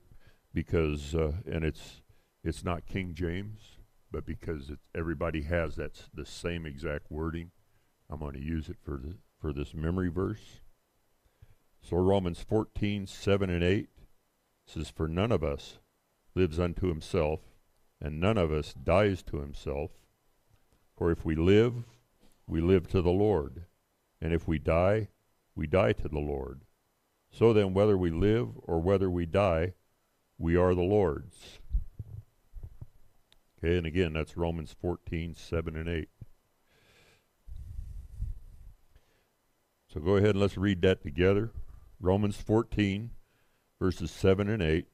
because, 0.54 1.14
uh, 1.14 1.34
and 1.46 1.64
it's 1.64 2.02
it's 2.44 2.64
not 2.64 2.86
King 2.86 3.14
James, 3.14 3.78
but 4.12 4.26
because 4.26 4.70
it's 4.70 4.88
everybody 4.94 5.44
has 5.44 5.76
that 5.76 6.02
the 6.14 6.26
same 6.26 6.66
exact 6.66 7.12
wording, 7.12 7.52
I'm 8.10 8.20
going 8.20 8.34
to 8.34 8.40
use 8.40 8.70
it 8.70 8.78
for 8.84 8.98
the, 8.98 9.18
for 9.40 9.54
this 9.54 9.74
memory 9.74 10.10
verse. 10.10 10.62
So 11.82 11.98
Romans 11.98 12.44
14, 12.48 13.08
7 13.08 13.50
and 13.50 13.64
8 13.64 13.90
says, 14.66 14.90
For 14.90 15.08
none 15.08 15.32
of 15.32 15.44
us 15.44 15.80
lives 16.36 16.60
unto 16.60 16.88
himself, 16.88 17.40
and 18.02 18.20
none 18.20 18.38
of 18.38 18.52
us 18.52 18.74
dies 18.74 19.24
to 19.24 19.38
himself. 19.38 19.92
For 20.96 21.12
if 21.12 21.26
we 21.26 21.36
live, 21.36 21.86
we 22.48 22.62
live 22.62 22.88
to 22.90 23.02
the 23.02 23.12
Lord, 23.12 23.66
and 24.22 24.34
if 24.34 24.48
we 24.48 24.60
die, 24.60 25.08
we 25.56 25.68
die 25.68 25.94
to 25.94 26.08
the 26.08 26.20
Lord. 26.20 26.62
So 27.32 27.54
then, 27.54 27.74
whether 27.74 27.98
we 27.98 28.12
live 28.12 28.50
or 28.64 28.80
whether 28.80 29.10
we 29.10 29.26
die, 29.26 29.74
we 30.38 30.56
are 30.56 30.76
the 30.76 30.82
Lord's. 30.82 31.60
Okay, 33.58 33.78
and 33.78 33.88
again, 33.88 34.14
that's 34.14 34.38
Romans 34.38 34.76
14, 34.80 35.34
7 35.34 35.76
and 35.76 35.90
8. 35.90 36.10
So 39.92 40.00
go 40.02 40.18
ahead 40.18 40.32
and 40.32 40.42
let's 40.42 40.58
read 40.58 40.82
that 40.82 41.02
together. 41.02 41.52
Romans 42.00 42.36
14, 42.36 43.12
verses 43.80 44.12
7 44.12 44.50
and 44.50 44.62
8. 44.62 44.86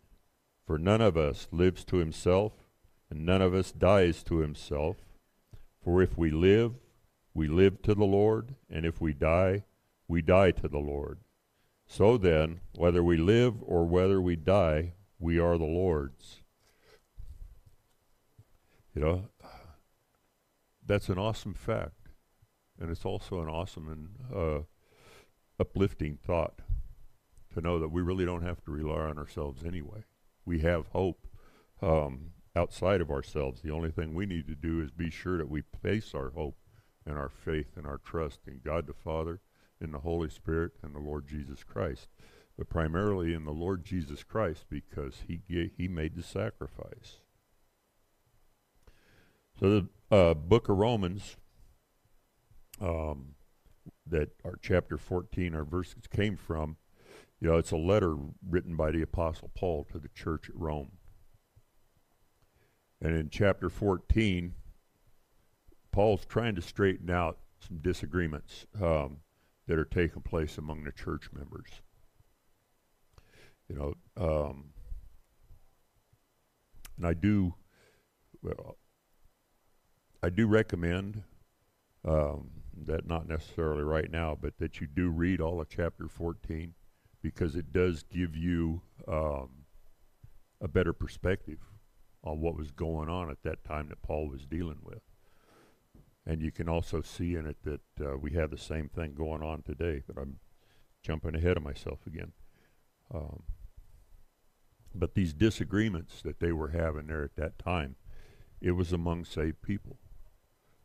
For 0.66 0.78
none 0.78 1.02
of 1.02 1.18
us 1.18 1.48
lives 1.52 1.84
to 1.86 1.98
himself, 1.98 2.54
and 3.10 3.26
none 3.26 3.42
of 3.42 3.54
us 3.54 3.72
dies 3.72 4.24
to 4.24 4.38
himself. 4.38 4.98
For 5.84 6.02
if 6.02 6.18
we 6.18 6.32
live, 6.32 6.74
we 7.34 7.48
live 7.48 7.82
to 7.84 7.96
the 7.96 8.06
Lord, 8.06 8.56
and 8.70 8.86
if 8.86 9.02
we 9.02 9.14
die, 9.14 9.64
we 10.08 10.22
die 10.22 10.52
to 10.52 10.68
the 10.68 10.80
Lord. 10.80 11.20
So 11.88 12.18
then, 12.18 12.62
whether 12.76 13.04
we 13.04 13.18
live 13.18 13.56
or 13.64 13.86
whether 13.86 14.22
we 14.22 14.36
die, 14.36 14.94
we 15.20 15.40
are 15.40 15.58
the 15.58 15.66
Lord's. 15.66 16.42
You 18.96 19.02
know, 19.02 19.30
that's 20.86 21.10
an 21.10 21.18
awesome 21.18 21.54
fact. 21.54 22.10
And 22.80 22.90
it's 22.90 23.06
also 23.06 23.42
an 23.42 23.48
awesome 23.48 23.90
and 23.90 24.36
uh, 24.36 24.62
uplifting 25.60 26.18
thought 26.18 26.60
to 27.54 27.62
know 27.62 27.80
that 27.80 27.90
we 27.90 28.02
really 28.02 28.26
don't 28.26 28.42
have 28.42 28.64
to 28.64 28.72
rely 28.72 29.02
on 29.02 29.18
ourselves 29.18 29.64
anyway. 29.64 30.04
We 30.46 30.60
have 30.60 30.88
hope 30.88 31.28
um, 31.82 32.32
outside 32.56 33.02
of 33.02 33.10
ourselves. 33.12 33.62
The 33.62 33.72
only 33.72 33.92
thing 33.92 34.14
we 34.14 34.26
need 34.26 34.48
to 34.48 34.56
do 34.56 34.82
is 34.82 34.92
be 34.92 35.10
sure 35.10 35.38
that 35.38 35.50
we 35.50 35.62
place 35.62 36.14
our 36.14 36.32
hope 36.32 36.58
and 37.06 37.18
our 37.18 37.30
faith 37.30 37.78
and 37.78 37.86
our 37.86 37.98
trust 37.98 38.42
in 38.48 38.62
God 38.64 38.88
the 38.88 38.94
Father, 38.94 39.40
in 39.80 39.92
the 39.92 40.00
Holy 40.00 40.30
Spirit, 40.30 40.74
and 40.84 40.94
the 40.94 41.00
Lord 41.00 41.28
Jesus 41.28 41.64
Christ. 41.64 42.08
But 42.58 42.70
primarily 42.70 43.34
in 43.34 43.46
the 43.46 43.52
Lord 43.52 43.84
Jesus 43.84 44.24
Christ 44.24 44.66
because 44.70 45.24
he, 45.28 45.42
he 45.78 45.88
made 45.88 46.16
the 46.16 46.24
sacrifice. 46.24 47.18
So 49.60 49.70
the 49.70 50.16
uh, 50.16 50.34
book 50.34 50.70
of 50.70 50.78
Romans, 50.78 51.38
um, 52.80 53.36
that 54.06 54.30
our 54.44 54.56
chapter 54.62 54.98
14, 54.98 55.56
our 55.56 55.64
verses 55.64 56.04
came 56.10 56.36
from, 56.36 56.78
you 57.42 57.50
know, 57.50 57.58
it's 57.58 57.72
a 57.72 57.78
letter 57.78 58.16
written 58.48 58.76
by 58.76 58.92
the 58.92 59.02
Apostle 59.02 59.50
Paul 59.56 59.88
to 59.92 59.98
the 59.98 60.10
church 60.10 60.48
at 60.48 60.56
Rome. 60.56 60.92
And 63.02 63.16
in 63.16 63.30
chapter 63.30 63.68
14, 63.68 64.54
Paul's 65.92 66.24
trying 66.24 66.54
to 66.56 66.62
straighten 66.62 67.10
out 67.10 67.40
some 67.68 67.80
disagreements 67.80 68.68
um, 68.80 69.18
that 69.68 69.80
are 69.80 69.86
taking 69.86 70.22
place 70.22 70.60
among 70.60 70.84
the 70.84 70.92
church 70.92 71.30
members. 71.34 71.70
You 73.68 73.76
know, 73.76 73.94
um, 74.24 74.66
and 76.98 77.08
I 77.08 77.14
do, 77.14 77.56
well, 78.44 78.78
I 80.22 80.30
do 80.30 80.46
recommend 80.46 81.24
um, 82.06 82.52
that 82.86 83.08
not 83.08 83.28
necessarily 83.28 83.84
right 83.84 84.12
now, 84.12 84.38
but 84.40 84.60
that 84.60 84.80
you 84.80 84.86
do 84.86 85.10
read 85.10 85.42
all 85.42 85.60
of 85.60 85.70
chapter 85.70 86.08
14 86.08 86.76
because 87.22 87.56
it 87.56 87.72
does 87.72 88.04
give 88.04 88.36
you 88.36 88.82
um, 89.08 89.50
a 90.62 90.68
better 90.68 90.94
perspective 90.94 91.60
on 92.24 92.40
what 92.40 92.58
was 92.58 92.72
going 92.72 93.10
on 93.10 93.30
at 93.30 93.44
that 93.44 93.64
time 93.64 93.90
that 93.90 94.02
Paul 94.04 94.28
was 94.30 94.46
dealing 94.46 94.80
with. 94.84 95.02
and 96.26 96.42
you 96.42 96.52
can 96.52 96.70
also 96.70 97.02
see 97.02 97.36
in 97.36 97.48
it 97.48 97.58
that 97.64 97.82
uh, 98.06 98.18
we 98.18 98.32
have 98.34 98.52
the 98.52 98.58
same 98.58 98.90
thing 98.90 99.14
going 99.16 99.42
on 99.42 99.64
today. 99.64 100.04
But 100.06 100.22
I'm 100.22 100.40
jumping 101.02 101.36
ahead 101.36 101.58
of 101.58 101.64
myself 101.64 102.00
again. 102.06 102.34
Um, 103.14 103.44
but 104.94 105.16
these 105.16 105.34
disagreements 105.34 106.22
that 106.22 106.40
they 106.40 106.52
were 106.52 106.70
having 106.70 107.08
there 107.08 107.24
at 107.24 107.36
that 107.38 107.58
time, 107.58 107.96
it 108.62 108.72
was 108.72 108.94
among 108.94 109.26
saved 109.26 109.62
people. 109.62 109.98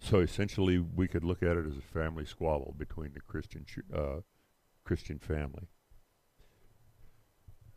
So 0.00 0.20
essentially, 0.20 0.78
we 0.78 1.08
could 1.08 1.24
look 1.24 1.42
at 1.42 1.56
it 1.56 1.66
as 1.66 1.76
a 1.76 1.82
family 1.82 2.24
squabble 2.24 2.74
between 2.78 3.12
the 3.14 3.20
Christian 3.20 3.66
uh, 3.94 4.20
Christian 4.84 5.18
family, 5.18 5.68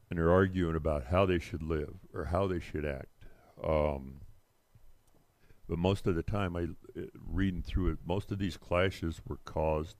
and 0.09 0.17
they're 0.17 0.31
arguing 0.31 0.75
about 0.75 1.05
how 1.05 1.25
they 1.25 1.39
should 1.39 1.61
live 1.61 1.95
or 2.13 2.25
how 2.25 2.47
they 2.47 2.59
should 2.59 2.85
act. 2.85 3.07
Um, 3.63 4.21
but 5.67 5.77
most 5.77 6.07
of 6.07 6.15
the 6.15 6.23
time, 6.23 6.55
I 6.55 6.63
uh, 6.99 7.05
reading 7.13 7.61
through 7.61 7.91
it, 7.91 7.99
most 8.05 8.31
of 8.31 8.39
these 8.39 8.57
clashes 8.57 9.21
were 9.27 9.39
caused 9.45 9.97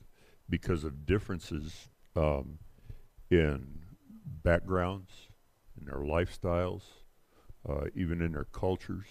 because 0.49 0.83
of 0.83 1.05
differences 1.05 1.89
um, 2.15 2.57
in 3.29 3.83
backgrounds, 4.43 5.11
in 5.79 5.85
their 5.85 5.99
lifestyles, 5.99 6.81
uh, 7.67 7.85
even 7.93 8.19
in 8.21 8.31
their 8.31 8.45
cultures, 8.45 9.05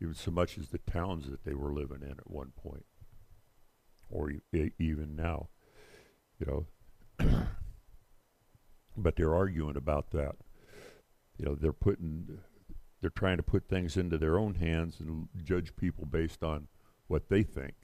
even 0.00 0.14
so 0.14 0.32
much 0.32 0.58
as 0.58 0.70
the 0.70 0.78
towns 0.78 1.30
that 1.30 1.44
they 1.44 1.54
were 1.54 1.72
living 1.72 2.02
in 2.02 2.10
at 2.18 2.28
one 2.28 2.52
point, 2.56 2.84
or 4.10 4.30
e- 4.30 4.72
even 4.78 5.14
now, 5.14 5.48
you 6.40 6.46
know. 6.46 6.66
But 8.96 9.16
they're 9.16 9.34
arguing 9.34 9.76
about 9.76 10.10
that. 10.10 10.36
You 11.38 11.46
know, 11.46 11.54
they're 11.54 11.72
putting 11.72 12.38
they're 13.00 13.10
trying 13.10 13.36
to 13.36 13.42
put 13.42 13.68
things 13.68 13.96
into 13.96 14.16
their 14.16 14.38
own 14.38 14.54
hands 14.54 15.00
and 15.00 15.28
judge 15.42 15.74
people 15.74 16.06
based 16.06 16.44
on 16.44 16.68
what 17.08 17.28
they 17.28 17.42
think. 17.42 17.74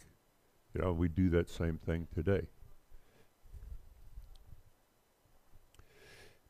You 0.75 0.83
know, 0.83 0.93
we 0.93 1.09
do 1.09 1.29
that 1.31 1.51
same 1.51 1.77
thing 1.77 2.07
today. 2.15 2.47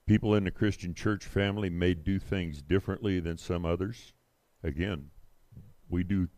People 0.07 0.35
in 0.35 0.45
the 0.45 0.51
Christian 0.51 0.95
church 0.95 1.25
family 1.25 1.71
may 1.71 1.95
do 1.95 2.19
things 2.19 2.63
differently 2.63 3.21
than 3.21 3.39
some 3.39 3.65
others. 3.65 4.13
Again, 4.63 5.11
we 5.89 6.03
do 6.05 6.29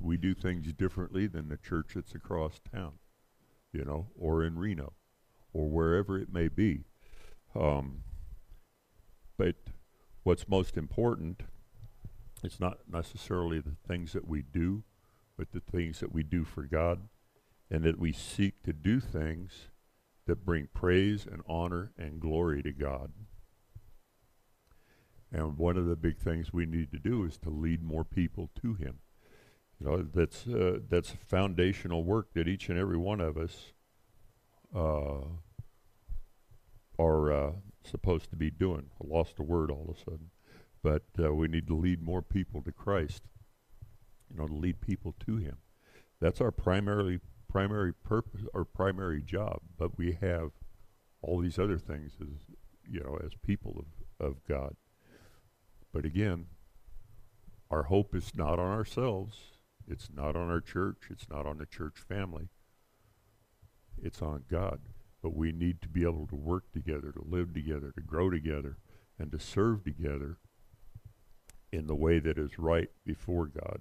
we 0.00 0.16
do 0.16 0.34
things 0.34 0.72
differently 0.72 1.26
than 1.26 1.48
the 1.48 1.56
church 1.56 1.92
that's 1.94 2.14
across 2.14 2.60
town, 2.72 2.92
you 3.72 3.84
know, 3.84 4.08
or 4.18 4.44
in 4.44 4.58
Reno, 4.58 4.92
or 5.52 5.68
wherever 5.68 6.18
it 6.18 6.32
may 6.32 6.48
be. 6.48 6.84
Um, 7.54 8.02
but 9.36 9.56
what's 10.22 10.48
most 10.48 10.76
important 10.76 11.42
it's 12.42 12.60
not 12.60 12.78
necessarily 12.90 13.60
the 13.60 13.76
things 13.86 14.12
that 14.12 14.28
we 14.28 14.42
do, 14.42 14.84
but 15.36 15.52
the 15.52 15.60
things 15.60 16.00
that 16.00 16.12
we 16.12 16.22
do 16.22 16.44
for 16.44 16.62
God, 16.62 17.08
and 17.70 17.82
that 17.84 17.98
we 17.98 18.12
seek 18.12 18.62
to 18.62 18.72
do 18.72 19.00
things 19.00 19.68
that 20.26 20.44
bring 20.44 20.68
praise 20.72 21.26
and 21.30 21.42
honor 21.48 21.92
and 21.98 22.20
glory 22.20 22.62
to 22.62 22.72
God. 22.72 23.12
And 25.32 25.58
one 25.58 25.76
of 25.76 25.86
the 25.86 25.96
big 25.96 26.18
things 26.18 26.52
we 26.52 26.64
need 26.64 26.90
to 26.92 26.98
do 26.98 27.24
is 27.24 27.38
to 27.38 27.50
lead 27.50 27.82
more 27.82 28.04
people 28.04 28.50
to 28.62 28.74
Him. 28.74 29.00
You 29.78 29.86
know, 29.86 30.02
that's 30.02 30.46
uh, 30.46 30.78
that's 30.88 31.10
foundational 31.10 32.04
work 32.04 32.32
that 32.34 32.48
each 32.48 32.68
and 32.68 32.78
every 32.78 32.96
one 32.96 33.20
of 33.20 33.36
us 33.36 33.72
uh, 34.74 35.20
are 36.98 37.32
uh, 37.32 37.52
supposed 37.84 38.30
to 38.30 38.36
be 38.36 38.50
doing. 38.50 38.90
I 39.02 39.06
lost 39.06 39.38
a 39.38 39.42
word 39.42 39.70
all 39.70 39.86
of 39.88 39.96
a 39.96 39.98
sudden 39.98 40.30
but 40.82 41.02
uh, 41.22 41.34
we 41.34 41.48
need 41.48 41.66
to 41.66 41.76
lead 41.76 42.02
more 42.02 42.22
people 42.22 42.62
to 42.62 42.72
Christ. 42.72 43.22
You 44.30 44.38
know, 44.38 44.46
to 44.46 44.54
lead 44.54 44.80
people 44.80 45.14
to 45.26 45.36
Him. 45.36 45.56
That's 46.20 46.40
our 46.40 46.50
primarily 46.50 47.20
primary 47.50 47.94
purpose, 47.94 48.42
our 48.54 48.64
primary 48.64 49.22
job. 49.22 49.60
But 49.78 49.96
we 49.96 50.18
have 50.20 50.50
all 51.22 51.40
these 51.40 51.58
other 51.58 51.78
things 51.78 52.12
as 52.20 52.56
you 52.88 53.00
know, 53.00 53.18
as 53.24 53.32
people 53.42 53.84
of, 54.20 54.26
of 54.26 54.44
God. 54.46 54.76
But 55.92 56.04
again, 56.04 56.46
our 57.70 57.84
hope 57.84 58.14
is 58.14 58.32
not 58.34 58.58
on 58.58 58.70
ourselves. 58.70 59.36
It's 59.86 60.08
not 60.14 60.36
on 60.36 60.50
our 60.50 60.60
church. 60.60 61.08
It's 61.10 61.28
not 61.30 61.46
on 61.46 61.58
the 61.58 61.66
church 61.66 61.98
family. 61.98 62.48
It's 64.02 64.20
on 64.20 64.44
God. 64.50 64.80
But 65.22 65.34
we 65.34 65.52
need 65.52 65.82
to 65.82 65.88
be 65.88 66.02
able 66.02 66.26
to 66.28 66.36
work 66.36 66.72
together, 66.72 67.12
to 67.12 67.24
live 67.24 67.52
together, 67.52 67.92
to 67.92 68.00
grow 68.00 68.30
together, 68.30 68.78
and 69.18 69.32
to 69.32 69.40
serve 69.40 69.84
together 69.84 70.38
in 71.72 71.86
the 71.86 71.94
way 71.94 72.18
that 72.18 72.38
is 72.38 72.58
right 72.58 72.90
before 73.04 73.46
God. 73.46 73.80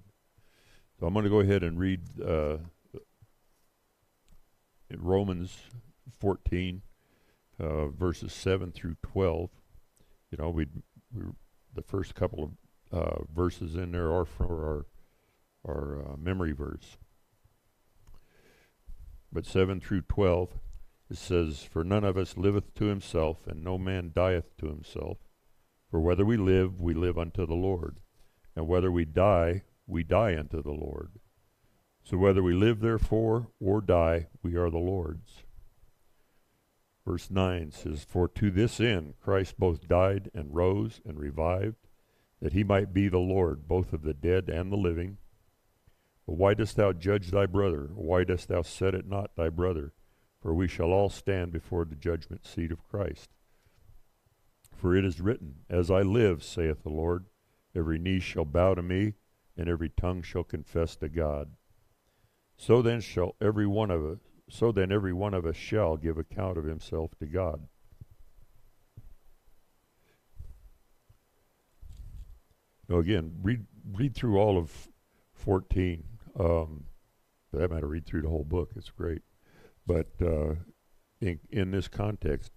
So 0.99 1.05
I'm 1.05 1.13
going 1.13 1.25
to 1.25 1.29
go 1.29 1.41
ahead 1.41 1.63
and 1.63 1.77
read 1.77 2.01
uh, 2.19 2.57
Romans 4.95 5.57
14, 6.19 6.81
uh, 7.59 7.87
verses 7.87 8.33
7 8.33 8.71
through 8.71 8.95
12. 9.03 9.49
You 10.31 10.37
know, 10.39 10.49
we 10.49 10.67
the 11.73 11.81
first 11.81 12.15
couple 12.15 12.43
of 12.43 12.51
uh, 12.91 13.23
verses 13.33 13.75
in 13.75 13.91
there 13.91 14.11
are 14.11 14.25
from 14.25 14.47
our 14.47 14.85
our 15.65 16.01
uh, 16.01 16.17
memory 16.17 16.53
verse. 16.53 16.97
But 19.31 19.45
7 19.45 19.81
through 19.81 20.03
12, 20.03 20.49
it 21.09 21.17
says, 21.17 21.63
For 21.63 21.83
none 21.83 22.03
of 22.03 22.17
us 22.17 22.37
liveth 22.37 22.73
to 22.75 22.85
himself, 22.85 23.47
and 23.47 23.63
no 23.63 23.77
man 23.77 24.11
dieth 24.13 24.57
to 24.57 24.67
himself. 24.67 25.17
For 25.89 26.01
whether 26.01 26.25
we 26.25 26.37
live, 26.37 26.81
we 26.81 26.93
live 26.93 27.17
unto 27.17 27.45
the 27.45 27.53
Lord, 27.53 28.01
and 28.55 28.67
whether 28.67 28.91
we 28.91 29.05
die, 29.05 29.63
we 29.85 30.03
die 30.03 30.37
unto 30.37 30.61
the 30.61 30.71
Lord. 30.71 31.11
So 32.03 32.17
whether 32.17 32.43
we 32.43 32.53
live 32.53 32.79
therefore 32.79 33.49
or 33.59 33.81
die, 33.81 34.27
we 34.41 34.55
are 34.55 34.69
the 34.69 34.77
Lord's. 34.77 35.43
Verse 37.05 37.31
9 37.31 37.71
says, 37.71 38.03
For 38.03 38.27
to 38.27 38.51
this 38.51 38.81
end 38.81 39.13
Christ 39.21 39.57
both 39.57 39.87
died 39.87 40.29
and 40.33 40.53
rose 40.53 40.99
and 41.05 41.17
revived, 41.17 41.87
that 42.41 42.53
he 42.53 42.65
might 42.65 42.93
be 42.93 43.07
the 43.07 43.17
Lord 43.17 43.67
both 43.67 43.93
of 43.93 44.03
the 44.03 44.13
dead 44.13 44.49
and 44.49 44.71
the 44.71 44.77
living. 44.77 45.17
But 46.25 46.35
why 46.35 46.53
dost 46.53 46.75
thou 46.75 46.91
judge 46.91 47.31
thy 47.31 47.45
brother? 47.45 47.91
Why 47.93 48.25
dost 48.25 48.49
thou 48.49 48.61
set 48.61 48.93
it 48.93 49.07
not 49.07 49.35
thy 49.37 49.47
brother? 49.47 49.93
For 50.41 50.53
we 50.53 50.67
shall 50.67 50.91
all 50.91 51.09
stand 51.09 51.51
before 51.51 51.85
the 51.85 51.95
judgment 51.95 52.45
seat 52.45 52.71
of 52.71 52.87
Christ. 52.87 53.29
For 54.75 54.95
it 54.95 55.03
is 55.03 55.19
written, 55.19 55.65
As 55.69 55.89
I 55.89 56.01
live, 56.01 56.43
saith 56.43 56.83
the 56.83 56.89
Lord, 56.89 57.25
every 57.75 57.97
knee 57.97 58.19
shall 58.19 58.45
bow 58.45 58.75
to 58.75 58.83
me, 58.83 59.13
and 59.57 59.67
every 59.67 59.89
tongue 59.89 60.21
shall 60.21 60.43
confess 60.43 60.95
to 60.97 61.09
God. 61.09 61.53
So 62.55 62.81
then 62.81 63.01
shall 63.01 63.35
every 63.41 63.67
one 63.67 63.91
of 63.91 64.05
us 64.05 64.19
so 64.49 64.71
then 64.71 64.91
every 64.91 65.13
one 65.13 65.33
of 65.33 65.45
us 65.45 65.55
shall 65.55 65.97
give 65.97 66.17
account 66.17 66.57
of 66.57 66.63
himself 66.63 67.11
to 67.19 67.25
God. 67.25 67.67
Now 72.87 72.99
again, 72.99 73.33
read 73.41 73.65
read 73.93 74.15
through 74.15 74.37
all 74.37 74.57
of 74.57 74.71
fourteen. 75.33 76.03
Um, 76.39 76.85
for 77.51 77.57
that 77.57 77.71
matter, 77.71 77.87
read 77.87 78.05
through 78.05 78.21
the 78.21 78.29
whole 78.29 78.45
book. 78.45 78.71
It's 78.75 78.89
great. 78.89 79.21
But 79.87 80.07
uh, 80.21 80.55
in, 81.21 81.39
in 81.49 81.71
this 81.71 81.87
context, 81.87 82.51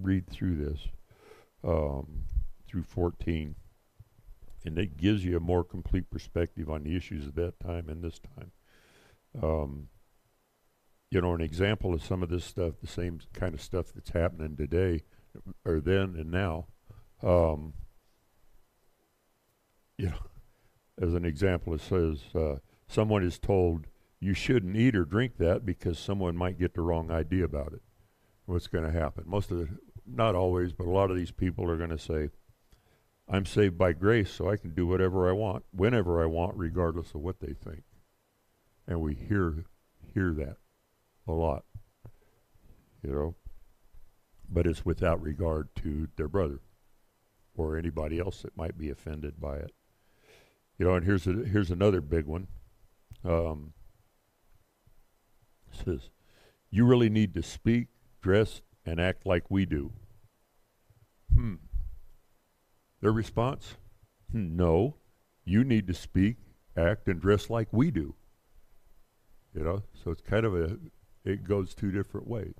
read 0.00 0.30
through 0.30 0.56
this 0.56 0.88
um, 1.64 2.22
through 2.66 2.84
14. 2.84 3.56
And 4.64 4.78
it 4.78 4.96
gives 4.96 5.24
you 5.24 5.36
a 5.36 5.40
more 5.40 5.64
complete 5.64 6.10
perspective 6.10 6.70
on 6.70 6.84
the 6.84 6.96
issues 6.96 7.26
of 7.26 7.34
that 7.34 7.60
time 7.60 7.88
and 7.88 8.02
this 8.02 8.20
time. 8.36 8.52
Um, 9.42 9.88
you 11.10 11.20
know, 11.20 11.34
an 11.34 11.40
example 11.40 11.94
of 11.94 12.04
some 12.04 12.22
of 12.22 12.28
this 12.28 12.44
stuff, 12.44 12.74
the 12.80 12.86
same 12.86 13.20
kind 13.32 13.54
of 13.54 13.62
stuff 13.62 13.86
that's 13.94 14.10
happening 14.10 14.56
today, 14.56 15.02
or 15.64 15.80
then 15.80 16.14
and 16.18 16.30
now. 16.30 16.66
Um, 17.22 17.72
you 19.96 20.10
know, 20.10 20.18
as 21.00 21.14
an 21.14 21.24
example, 21.24 21.74
it 21.74 21.80
says 21.80 22.20
uh, 22.34 22.56
someone 22.88 23.24
is 23.24 23.38
told 23.38 23.86
you 24.20 24.34
shouldn't 24.34 24.76
eat 24.76 24.96
or 24.96 25.04
drink 25.04 25.36
that 25.38 25.64
because 25.64 25.98
someone 25.98 26.36
might 26.36 26.58
get 26.58 26.74
the 26.74 26.82
wrong 26.82 27.10
idea 27.10 27.44
about 27.44 27.72
it. 27.72 27.82
What's 28.46 28.66
going 28.66 28.84
to 28.84 28.98
happen? 28.98 29.24
Most 29.26 29.50
of 29.50 29.58
the 29.58 29.68
not 30.06 30.34
always, 30.34 30.72
but 30.72 30.86
a 30.86 30.90
lot 30.90 31.10
of 31.10 31.16
these 31.16 31.30
people 31.30 31.70
are 31.70 31.76
going 31.76 31.90
to 31.90 31.98
say, 31.98 32.30
I'm 33.28 33.44
saved 33.44 33.76
by 33.76 33.92
grace, 33.92 34.30
so 34.30 34.50
I 34.50 34.56
can 34.56 34.74
do 34.74 34.86
whatever 34.86 35.28
I 35.28 35.32
want, 35.32 35.64
whenever 35.70 36.22
I 36.22 36.26
want, 36.26 36.56
regardless 36.56 37.14
of 37.14 37.20
what 37.20 37.40
they 37.40 37.52
think. 37.52 37.82
And 38.86 39.00
we 39.02 39.14
hear 39.14 39.66
hear 40.14 40.32
that 40.32 40.56
a 41.26 41.32
lot, 41.32 41.64
you 43.02 43.12
know. 43.12 43.34
But 44.48 44.66
it's 44.66 44.84
without 44.84 45.20
regard 45.20 45.68
to 45.82 46.08
their 46.16 46.28
brother 46.28 46.60
or 47.54 47.76
anybody 47.76 48.18
else 48.18 48.40
that 48.42 48.56
might 48.56 48.78
be 48.78 48.88
offended 48.88 49.38
by 49.38 49.56
it. 49.56 49.72
You 50.78 50.86
know, 50.86 50.94
and 50.94 51.04
here's 51.04 51.26
a, 51.26 51.32
here's 51.32 51.70
another 51.70 52.00
big 52.00 52.24
one. 52.24 52.46
Um, 53.24 53.74
says, 55.84 56.10
you 56.70 56.84
really 56.84 57.08
need 57.08 57.34
to 57.34 57.42
speak, 57.42 57.88
dress, 58.20 58.62
and 58.84 59.00
act 59.00 59.26
like 59.26 59.50
we 59.50 59.64
do. 59.64 59.92
Hmm. 61.34 61.54
Their 63.00 63.12
response? 63.12 63.76
Hmm, 64.32 64.56
no. 64.56 64.96
You 65.44 65.64
need 65.64 65.86
to 65.86 65.94
speak, 65.94 66.36
act, 66.76 67.08
and 67.08 67.20
dress 67.20 67.48
like 67.48 67.68
we 67.72 67.90
do. 67.90 68.14
You 69.54 69.64
know, 69.64 69.82
so 69.92 70.10
it's 70.10 70.20
kind 70.20 70.44
of 70.44 70.54
a, 70.54 70.78
it 71.24 71.44
goes 71.44 71.74
two 71.74 71.90
different 71.90 72.28
ways. 72.28 72.54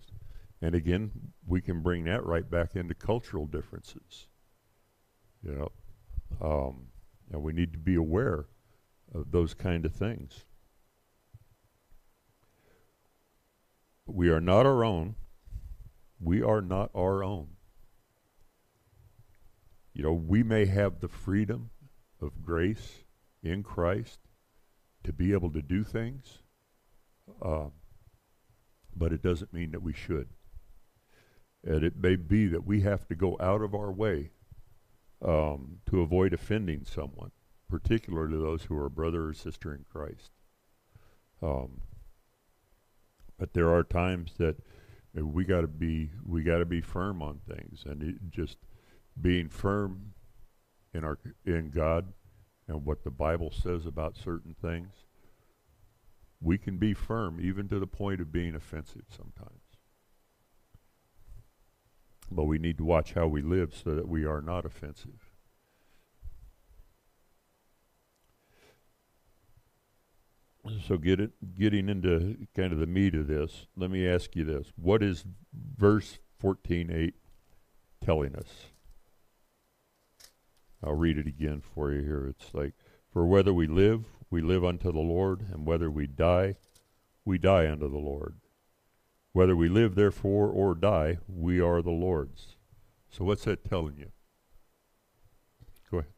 And 0.61 0.74
again, 0.74 1.11
we 1.46 1.61
can 1.61 1.83
bring 1.83 2.04
that 2.04 2.24
right 2.24 2.48
back 2.48 2.74
into 2.74 2.94
cultural 2.94 3.46
differences. 3.46 4.26
You 5.42 5.52
know, 5.52 5.72
um, 6.40 6.87
and 7.31 7.42
we 7.42 7.52
need 7.52 7.72
to 7.72 7.78
be 7.78 7.94
aware 7.94 8.46
of 9.14 9.31
those 9.31 9.54
kind 9.54 9.85
of 9.85 9.92
things. 9.94 10.44
We 14.09 14.31
are 14.31 14.40
not 14.40 14.64
our 14.64 14.85
own. 14.85 15.16
We 16.18 16.42
are 16.42 16.62
not 16.62 16.90
our 16.94 17.23
own. 17.23 17.49
You 19.92 20.03
know, 20.03 20.12
we 20.12 20.42
may 20.42 20.66
have 20.66 21.01
the 21.01 21.09
freedom 21.09 21.71
of 22.21 22.42
grace 22.42 23.05
in 23.42 23.62
Christ 23.62 24.21
to 25.05 25.12
be 25.12 25.33
able 25.33 25.51
to 25.51 25.62
do 25.62 25.85
things, 25.85 26.38
uh, 27.42 27.66
but 28.97 29.12
it 29.12 29.23
doesn't 29.23 29.53
mean 29.53 29.73
that 29.73 29.83
we 29.83 29.92
should. 29.92 30.29
And 31.64 31.85
it 31.85 31.97
may 31.97 32.16
be 32.16 32.47
that 32.47 32.64
we 32.64 32.81
have 32.81 33.07
to 33.09 33.14
go 33.14 33.37
out 33.40 33.61
of 33.61 33.75
our 33.75 33.92
way 33.92 34.31
um, 35.25 35.79
to 35.90 36.01
avoid 36.01 36.33
offending 36.33 36.85
someone, 36.85 37.33
particularly 37.68 38.38
those 38.38 38.64
who 38.64 38.79
are 38.79 38.88
brother 38.88 39.29
or 39.29 39.35
sister 39.35 39.75
in 39.75 39.85
Christ. 39.90 40.31
Um, 41.42 41.83
but 43.38 43.55
there 43.55 43.72
are 43.72 43.85
times 43.85 44.33
that 44.38 44.57
we 45.14 45.44
got 45.44 45.62
to 45.62 45.68
be 45.68 46.11
we 46.24 46.42
got 46.42 46.59
to 46.59 46.64
be 46.64 46.81
firm 46.81 47.22
on 47.22 47.40
things, 47.48 47.85
and 47.87 48.03
it 48.03 48.16
just 48.31 48.59
being 49.20 49.48
firm 49.48 50.12
in 50.92 51.05
our 51.05 51.18
in 51.44 51.70
God 51.70 52.12
and 52.66 52.85
what 52.85 53.05
the 53.05 53.11
Bible 53.11 53.53
says 53.53 53.87
about 53.87 54.16
certain 54.16 54.55
things. 54.61 54.92
We 56.40 56.59
can 56.59 56.77
be 56.77 56.94
firm 56.94 57.40
even 57.40 57.68
to 57.68 57.81
the 57.81 57.87
point 57.87 58.20
of 58.20 58.31
being 58.31 58.55
offensive 58.55 59.07
sometimes. 59.11 59.62
But 62.31 62.44
we 62.44 62.59
need 62.59 62.79
to 62.79 62.85
watch 62.85 63.14
how 63.14 63.27
we 63.27 63.42
live 63.42 63.74
so 63.74 63.94
that 63.94 64.07
we 64.07 64.24
are 64.24 64.42
not 64.42 64.64
offensive. 64.64 65.27
So 70.87 70.96
get 70.96 71.20
it, 71.20 71.33
getting 71.59 71.88
into 71.88 72.46
kind 72.54 72.72
of 72.72 72.78
the 72.78 72.87
meat 72.87 73.14
of 73.14 73.26
this, 73.26 73.66
let 73.76 73.90
me 73.90 74.09
ask 74.09 74.35
you 74.37 74.44
this. 74.44 74.72
What 74.76 75.02
is 75.02 75.24
verse 75.76 76.18
14.8 76.42 77.12
telling 78.04 78.35
us? 78.35 78.66
I'll 80.83 80.94
read 80.94 81.18
it 81.18 81.26
again 81.26 81.61
for 81.61 81.92
you 81.92 82.02
here. 82.02 82.26
It's 82.26 82.54
like, 82.54 82.74
For 83.12 83.26
whether 83.26 83.52
we 83.52 83.66
live, 83.66 84.04
we 84.31 84.40
live 84.40 84.64
unto 84.64 84.92
the 84.92 85.00
Lord, 85.00 85.46
and 85.52 85.66
whether 85.66 85.90
we 85.90 86.07
die, 86.07 86.57
we 87.24 87.38
die 87.38 87.70
unto 87.70 87.90
the 87.90 87.98
Lord. 87.98 88.37
Whether 89.33 89.57
we 89.57 89.68
live, 89.68 89.94
therefore, 89.94 90.48
or 90.48 90.74
die, 90.74 91.18
we 91.28 91.61
are 91.61 91.83
the 91.83 91.90
Lord's. 91.90 92.57
So 93.11 93.24
what's 93.24 93.44
that 93.44 93.64
telling 93.64 93.96
you? 93.96 94.12
Go 95.90 95.98
ahead. 95.98 96.12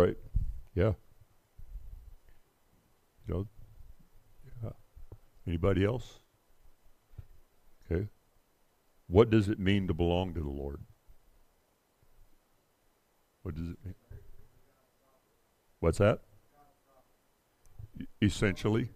Right. 0.00 0.16
Yeah. 0.74 0.92
You 3.28 3.34
know. 3.34 3.46
Yeah. 4.62 4.70
Anybody 5.46 5.84
else? 5.84 6.20
Okay. 7.84 8.08
What 9.08 9.28
does 9.28 9.50
it 9.50 9.58
mean 9.58 9.88
to 9.88 9.92
belong 9.92 10.32
to 10.32 10.40
the 10.40 10.48
Lord? 10.48 10.80
What 13.42 13.56
does 13.56 13.68
it 13.68 13.76
mean? 13.84 13.94
What's 15.80 15.98
that? 15.98 16.20
E- 18.00 18.06
essentially. 18.22 18.88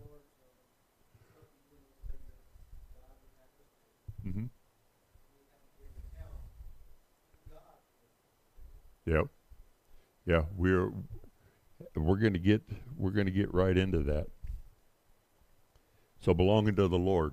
Mm-hmm. 4.26 4.46
Yep. 9.04 9.26
Yeah, 10.26 10.44
we're 10.56 10.90
we're 11.94 12.16
going 12.16 12.32
to 12.32 12.38
get 12.38 12.62
we're 12.96 13.10
going 13.10 13.26
to 13.26 13.32
get 13.32 13.52
right 13.52 13.76
into 13.76 13.98
that. 14.04 14.26
So 16.20 16.32
belonging 16.32 16.76
to 16.76 16.88
the 16.88 16.98
Lord 16.98 17.32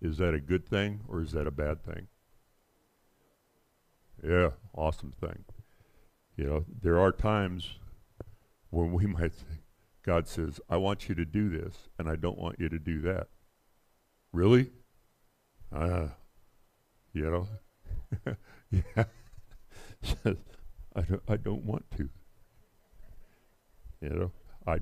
is 0.00 0.18
that 0.18 0.34
a 0.34 0.40
good 0.40 0.68
thing 0.68 1.00
or 1.08 1.22
is 1.22 1.32
that 1.32 1.46
a 1.46 1.52
bad 1.52 1.84
thing? 1.84 2.08
Yeah, 4.22 4.50
awesome 4.74 5.12
thing. 5.12 5.44
You 6.36 6.44
know, 6.44 6.64
there 6.82 6.98
are 6.98 7.12
times 7.12 7.78
when 8.70 8.92
we 8.92 9.06
might 9.06 9.32
think 9.32 9.62
God 10.02 10.26
says, 10.26 10.60
"I 10.68 10.76
want 10.76 11.08
you 11.08 11.14
to 11.14 11.24
do 11.24 11.48
this 11.48 11.88
and 11.98 12.08
I 12.08 12.16
don't 12.16 12.38
want 12.38 12.58
you 12.58 12.68
to 12.68 12.78
do 12.78 13.00
that." 13.02 13.28
Really? 14.32 14.70
Ah, 15.72 15.78
uh, 15.78 16.08
you 17.12 17.30
know. 17.30 18.34
yeah. 18.70 20.32
I 20.96 21.02
don't, 21.02 21.22
I 21.28 21.36
don't 21.36 21.64
want 21.64 21.84
to. 21.96 22.08
You 24.00 24.08
know, 24.10 24.32
I. 24.66 24.78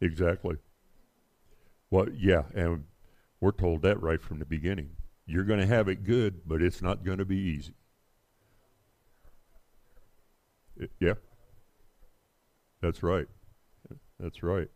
Exactly. 0.00 0.56
Well, 1.90 2.06
yeah, 2.14 2.44
and 2.54 2.84
we're 3.40 3.52
told 3.52 3.82
that 3.82 4.00
right 4.02 4.20
from 4.20 4.38
the 4.38 4.44
beginning. 4.44 4.90
You're 5.26 5.44
going 5.44 5.60
to 5.60 5.66
have 5.66 5.88
it 5.88 6.04
good, 6.04 6.42
but 6.46 6.62
it's 6.62 6.82
not 6.82 7.04
going 7.04 7.18
to 7.18 7.24
be 7.24 7.36
easy. 7.38 7.74
It, 10.76 10.90
yeah. 11.00 11.14
That's 12.80 13.02
right. 13.02 13.26
That's 14.20 14.42
right. 14.42 14.68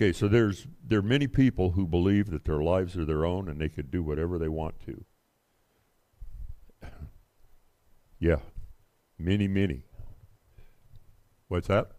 Okay, 0.00 0.14
so 0.14 0.28
there's 0.28 0.66
there 0.82 1.00
are 1.00 1.02
many 1.02 1.26
people 1.26 1.72
who 1.72 1.86
believe 1.86 2.30
that 2.30 2.46
their 2.46 2.62
lives 2.62 2.96
are 2.96 3.04
their 3.04 3.26
own 3.26 3.50
and 3.50 3.60
they 3.60 3.68
could 3.68 3.90
do 3.90 4.02
whatever 4.02 4.38
they 4.38 4.48
want 4.48 4.76
to. 4.86 5.04
yeah. 8.18 8.38
Many, 9.18 9.46
many. 9.46 9.82
What's 11.48 11.68
that? 11.68 11.90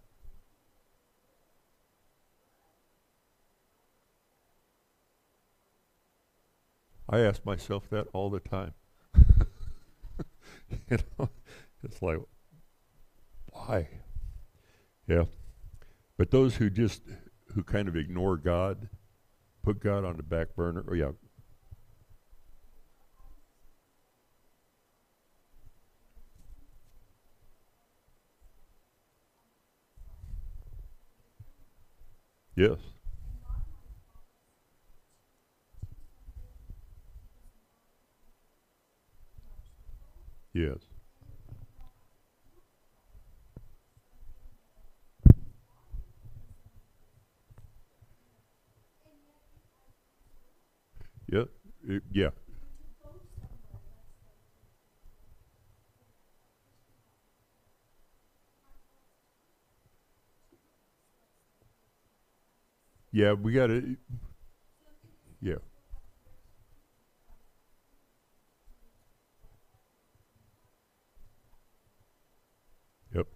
I 7.08 7.20
ask 7.20 7.46
myself 7.46 7.88
that 7.92 8.08
all 8.14 8.32
the 8.32 8.40
time. 8.40 8.74
you 10.90 10.98
know, 11.20 11.30
it's 11.84 12.02
like, 12.02 12.18
why? 13.52 13.90
Yeah. 15.06 15.26
But 16.18 16.32
those 16.32 16.56
who 16.56 16.72
just 16.72 17.04
who 17.54 17.64
kind 17.64 17.88
of 17.88 17.96
ignore 17.96 18.38
God, 18.38 18.90
put 19.64 19.80
God 19.80 20.06
on 20.06 20.18
the 20.18 20.24
back 20.24 20.56
burner. 20.56 20.84
Oh, 20.90 20.94
yeah. 20.94 21.12
Yes. 32.56 32.78
Yes. 40.54 40.91
Yeah, 51.32 51.46
it, 51.88 52.04
yeah. 52.12 52.30
Yeah, 63.12 63.34
we 63.34 63.54
got 63.54 63.68
to. 63.68 63.96
Yeah. 65.42 65.56
Yep. 73.14 73.28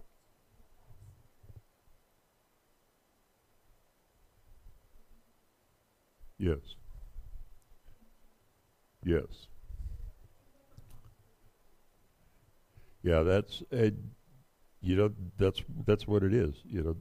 Yes. 6.37 6.75
Yes. 9.05 9.47
Yeah, 13.03 13.21
that's 13.23 13.61
uh, 13.71 13.91
you 14.81 14.95
know 14.97 15.11
that's 15.37 15.63
that's 15.85 16.07
what 16.07 16.23
it 16.23 16.33
is. 16.33 16.55
You 16.65 16.83
know, 16.83 16.97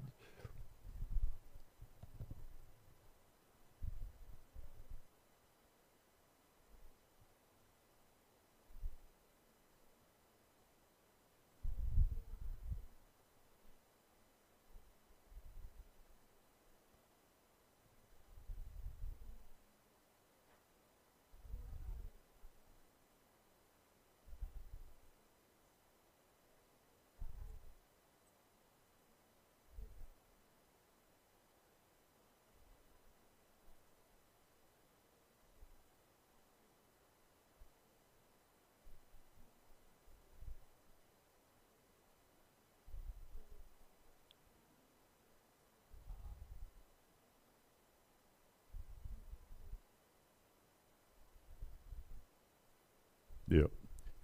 Yeah, 53.49 53.67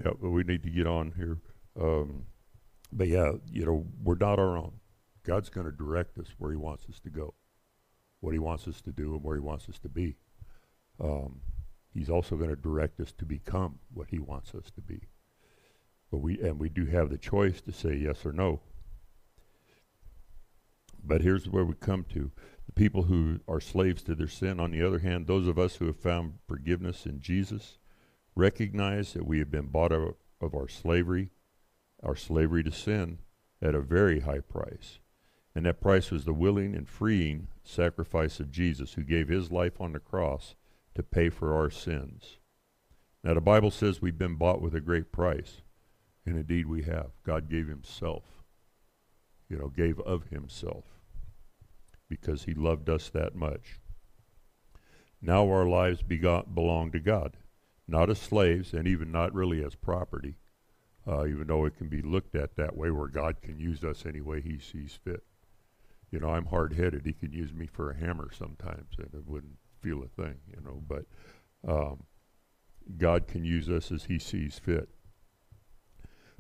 yeah, 0.04 0.12
but 0.20 0.30
we 0.30 0.42
need 0.42 0.62
to 0.62 0.70
get 0.70 0.86
on 0.86 1.12
here. 1.16 1.38
Um, 1.80 2.26
but 2.92 3.08
yeah, 3.08 3.32
you 3.50 3.64
know, 3.64 3.86
we're 4.02 4.16
not 4.16 4.38
our 4.38 4.56
own. 4.56 4.72
God's 5.24 5.50
going 5.50 5.66
to 5.66 5.72
direct 5.72 6.18
us 6.18 6.28
where 6.38 6.50
He 6.50 6.56
wants 6.56 6.86
us 6.88 6.98
to 7.00 7.10
go, 7.10 7.34
what 8.20 8.32
He 8.32 8.38
wants 8.38 8.66
us 8.66 8.80
to 8.82 8.92
do, 8.92 9.14
and 9.14 9.22
where 9.22 9.36
He 9.36 9.42
wants 9.42 9.68
us 9.68 9.78
to 9.80 9.88
be. 9.88 10.16
Um, 11.02 11.40
he's 11.92 12.10
also 12.10 12.36
going 12.36 12.50
to 12.50 12.56
direct 12.56 13.00
us 13.00 13.12
to 13.12 13.24
become 13.24 13.78
what 13.92 14.08
He 14.08 14.18
wants 14.18 14.54
us 14.54 14.70
to 14.74 14.80
be. 14.80 15.08
But 16.10 16.18
we 16.18 16.40
and 16.40 16.58
we 16.58 16.68
do 16.68 16.86
have 16.86 17.10
the 17.10 17.18
choice 17.18 17.60
to 17.62 17.72
say 17.72 17.94
yes 17.94 18.24
or 18.26 18.32
no. 18.32 18.60
But 21.02 21.22
here's 21.22 21.48
where 21.48 21.64
we 21.64 21.74
come 21.74 22.04
to 22.12 22.30
the 22.66 22.72
people 22.72 23.04
who 23.04 23.40
are 23.48 23.60
slaves 23.60 24.02
to 24.04 24.14
their 24.14 24.28
sin. 24.28 24.60
On 24.60 24.70
the 24.70 24.82
other 24.82 24.98
hand, 24.98 25.26
those 25.26 25.46
of 25.46 25.58
us 25.58 25.76
who 25.76 25.86
have 25.86 25.98
found 25.98 26.34
forgiveness 26.46 27.06
in 27.06 27.20
Jesus 27.20 27.78
recognize 28.34 29.12
that 29.12 29.26
we 29.26 29.38
have 29.38 29.50
been 29.50 29.66
bought 29.66 29.92
out 29.92 30.16
of 30.40 30.54
our 30.54 30.68
slavery, 30.68 31.30
our 32.02 32.16
slavery 32.16 32.62
to 32.62 32.72
sin, 32.72 33.18
at 33.62 33.74
a 33.74 33.80
very 33.80 34.20
high 34.20 34.40
price. 34.40 34.98
And 35.54 35.66
that 35.66 35.80
price 35.80 36.10
was 36.10 36.24
the 36.24 36.32
willing 36.32 36.74
and 36.74 36.88
freeing 36.88 37.48
sacrifice 37.64 38.40
of 38.40 38.50
Jesus, 38.50 38.94
who 38.94 39.02
gave 39.02 39.28
his 39.28 39.50
life 39.50 39.80
on 39.80 39.92
the 39.92 39.98
cross 39.98 40.54
to 40.94 41.02
pay 41.02 41.28
for 41.28 41.54
our 41.54 41.70
sins. 41.70 42.38
Now, 43.22 43.34
the 43.34 43.40
Bible 43.40 43.70
says 43.70 44.00
we've 44.00 44.16
been 44.16 44.36
bought 44.36 44.62
with 44.62 44.74
a 44.74 44.80
great 44.80 45.12
price. 45.12 45.62
And 46.26 46.36
indeed 46.36 46.66
we 46.66 46.82
have. 46.82 47.10
God 47.24 47.48
gave 47.48 47.66
himself, 47.66 48.24
you 49.48 49.56
know, 49.56 49.68
gave 49.68 49.98
of 50.00 50.28
himself 50.28 50.84
because 52.08 52.44
he 52.44 52.54
loved 52.54 52.88
us 52.88 53.08
that 53.10 53.34
much. 53.34 53.80
Now 55.22 55.48
our 55.48 55.66
lives 55.66 56.02
begot, 56.02 56.54
belong 56.54 56.92
to 56.92 57.00
God 57.00 57.36
not 57.90 58.10
as 58.10 58.18
slaves 58.18 58.72
and 58.72 58.86
even 58.86 59.10
not 59.10 59.34
really 59.34 59.64
as 59.64 59.74
property, 59.74 60.36
uh, 61.06 61.26
even 61.26 61.46
though 61.46 61.64
it 61.64 61.76
can 61.76 61.88
be 61.88 62.02
looked 62.02 62.34
at 62.34 62.56
that 62.56 62.76
way 62.76 62.90
where 62.90 63.08
God 63.08 63.42
can 63.42 63.58
use 63.58 63.84
us 63.84 64.04
any 64.06 64.20
way 64.20 64.40
he 64.40 64.58
sees 64.58 64.98
fit. 65.02 65.24
You 66.10 66.20
know, 66.20 66.30
I'm 66.30 66.46
hard 66.46 66.74
headed. 66.74 67.04
He 67.04 67.12
can 67.12 67.32
use 67.32 67.52
me 67.52 67.66
for 67.66 67.90
a 67.90 67.96
hammer 67.96 68.30
sometimes 68.36 68.94
and 68.98 69.12
it 69.14 69.26
wouldn't 69.26 69.58
feel 69.80 70.02
a 70.02 70.22
thing, 70.22 70.36
you 70.48 70.60
know, 70.62 70.82
but 70.86 71.04
um, 71.66 72.04
God 72.96 73.26
can 73.26 73.44
use 73.44 73.68
us 73.68 73.92
as 73.92 74.04
he 74.04 74.18
sees 74.18 74.58
fit. 74.58 74.88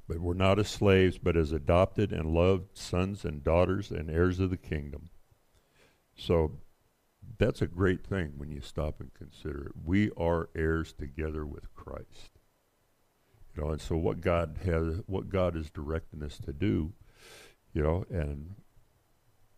But 0.08 0.18
we're 0.18 0.34
not 0.34 0.58
as 0.58 0.68
slaves, 0.68 1.18
but 1.18 1.36
as 1.36 1.52
adopted 1.52 2.12
and 2.12 2.34
loved 2.34 2.76
sons 2.76 3.24
and 3.24 3.44
daughters 3.44 3.90
and 3.90 4.10
heirs 4.10 4.40
of 4.40 4.50
the 4.50 4.56
kingdom. 4.56 5.10
So 6.16 6.58
that's 7.38 7.62
a 7.62 7.66
great 7.66 8.04
thing 8.04 8.34
when 8.36 8.50
you 8.50 8.60
stop 8.60 9.00
and 9.00 9.12
consider 9.14 9.66
it. 9.66 9.72
We 9.84 10.10
are 10.16 10.50
heirs 10.54 10.92
together 10.92 11.46
with 11.46 11.72
Christ. 11.74 12.38
You 13.54 13.62
know, 13.62 13.70
and 13.70 13.80
so 13.80 13.96
what 13.96 14.20
God 14.20 14.58
has, 14.64 15.00
what 15.06 15.28
God 15.28 15.56
is 15.56 15.70
directing 15.70 16.22
us 16.22 16.38
to 16.38 16.52
do, 16.52 16.92
you 17.72 17.82
know, 17.82 18.04
and 18.10 18.54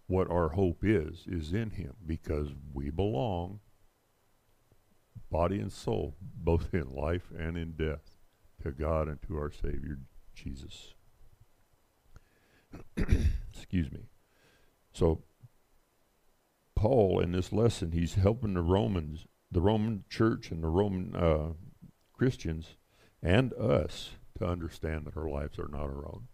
what 0.06 0.30
our 0.30 0.50
hope 0.50 0.84
is, 0.84 1.24
is 1.26 1.52
in 1.52 1.70
Him 1.70 1.94
because 2.06 2.50
we 2.72 2.90
belong, 2.90 3.60
body 5.30 5.58
and 5.58 5.72
soul, 5.72 6.16
both 6.20 6.72
in 6.74 6.94
life 6.94 7.32
and 7.36 7.56
in 7.56 7.72
death, 7.72 8.16
to 8.62 8.70
God 8.70 9.08
and 9.08 9.20
to 9.22 9.36
our 9.36 9.50
Savior 9.50 9.98
Jesus. 10.34 10.94
Excuse 13.52 13.90
me. 13.90 14.00
So 14.92 15.22
Paul 16.82 17.20
in 17.20 17.30
this 17.30 17.52
lesson, 17.52 17.92
he's 17.92 18.14
helping 18.14 18.54
the 18.54 18.60
Romans, 18.60 19.28
the 19.52 19.60
Roman 19.60 20.02
church 20.10 20.50
and 20.50 20.64
the 20.64 20.68
Roman 20.68 21.14
uh, 21.14 21.52
Christians 22.12 22.74
and 23.22 23.52
us 23.52 24.10
to 24.36 24.46
understand 24.46 25.06
that 25.06 25.16
our 25.16 25.28
lives 25.28 25.60
are 25.60 25.68
not 25.68 25.84
our 25.84 26.04
own. 26.04 26.26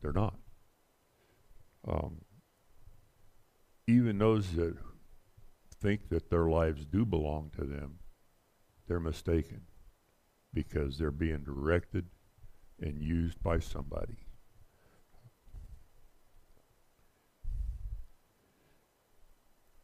They're 0.00 0.12
not. 0.12 0.36
Um, 1.88 2.20
even 3.88 4.18
those 4.18 4.52
that 4.52 4.76
think 5.80 6.08
that 6.10 6.30
their 6.30 6.46
lives 6.46 6.84
do 6.84 7.04
belong 7.04 7.50
to 7.56 7.64
them, 7.64 7.98
they're 8.86 9.00
mistaken 9.00 9.62
because 10.54 10.98
they're 10.98 11.10
being 11.10 11.42
directed 11.42 12.06
and 12.80 13.02
used 13.02 13.42
by 13.42 13.58
somebody. 13.58 14.18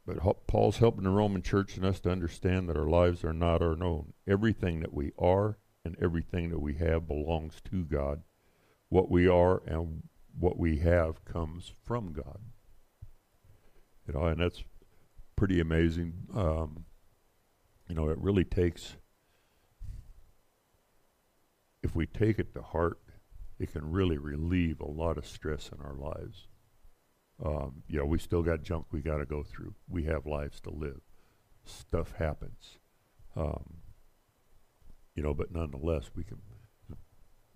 But 0.09 0.47
Paul's 0.47 0.79
helping 0.79 1.05
the 1.05 1.11
Roman 1.11 1.43
church 1.43 1.77
and 1.77 1.85
us 1.85 2.01
to 2.01 2.11
understand 2.11 2.67
that 2.67 2.79
our 2.79 2.89
lives 2.89 3.25
are 3.25 3.35
not 3.35 3.61
our 3.61 3.83
own. 3.83 4.15
Everything 4.27 4.81
that 4.81 4.95
we 4.95 5.13
are 5.19 5.59
and 5.85 5.97
everything 6.01 6.49
that 6.49 6.61
we 6.61 6.77
have 6.77 7.07
belongs 7.07 7.61
to 7.71 7.85
God. 7.85 8.23
What 8.89 9.11
we 9.11 9.29
are 9.29 9.63
and 9.67 10.05
what 10.33 10.59
we 10.59 10.79
have 10.79 11.27
comes 11.27 11.75
from 11.85 12.15
God. 12.15 12.39
You 14.07 14.15
know, 14.15 14.25
and 14.25 14.41
that's 14.41 14.65
pretty 15.37 15.61
amazing. 15.61 16.15
Um, 16.35 16.87
you 17.87 17.95
know, 17.95 18.09
it 18.09 18.17
really 18.19 18.45
takes, 18.45 18.97
if 21.83 21.95
we 21.95 22.07
take 22.07 22.39
it 22.39 22.55
to 22.55 22.63
heart, 22.63 22.99
it 23.59 23.75
can 23.75 23.91
really 23.91 24.17
relieve 24.17 24.81
a 24.81 24.91
lot 24.91 25.19
of 25.19 25.27
stress 25.27 25.69
in 25.71 25.85
our 25.85 25.97
lives. 25.97 26.47
Um, 27.45 27.83
you 27.89 27.99
know, 27.99 28.05
we 28.05 28.19
still 28.19 28.43
got 28.43 28.63
junk 28.63 28.87
we 28.91 29.01
got 29.01 29.19
to 29.19 29.27
go 29.27 29.43
through. 29.43 29.75
We 29.89 30.05
have 30.05 30.27
lives 30.27 30.61
to 30.63 30.71
live. 30.71 31.01
Stuff 31.65 32.15
happens. 32.19 32.79
Um, 33.37 33.79
you 35.15 35.23
know, 35.23 35.35
but 35.35 35.53
nonetheless, 35.53 36.11
we 36.17 36.25
can, 36.25 36.39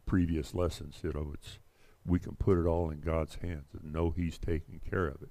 previous 0.07 0.55
lessons, 0.55 0.99
you 1.03 1.13
know, 1.13 1.33
it's, 1.35 1.59
we 2.05 2.19
can 2.19 2.35
put 2.37 2.59
it 2.59 2.67
all 2.67 2.91
in 2.91 3.01
God's 3.01 3.37
hands 3.37 3.69
and 3.73 3.93
know 3.93 4.11
He's 4.11 4.39
taking 4.39 4.81
care 4.81 5.09
of 5.09 5.23
it. 5.23 5.31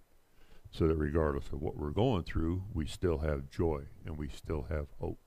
So 0.71 0.87
that 0.87 0.95
regardless 0.95 1.47
of 1.47 1.61
what 1.61 1.75
we're 1.75 1.91
going 1.91 2.23
through, 2.23 2.63
we 2.73 2.85
still 2.85 3.19
have 3.19 3.49
joy 3.49 3.83
and 4.05 4.17
we 4.17 4.29
still 4.29 4.67
have 4.69 4.87
hope. 4.99 5.19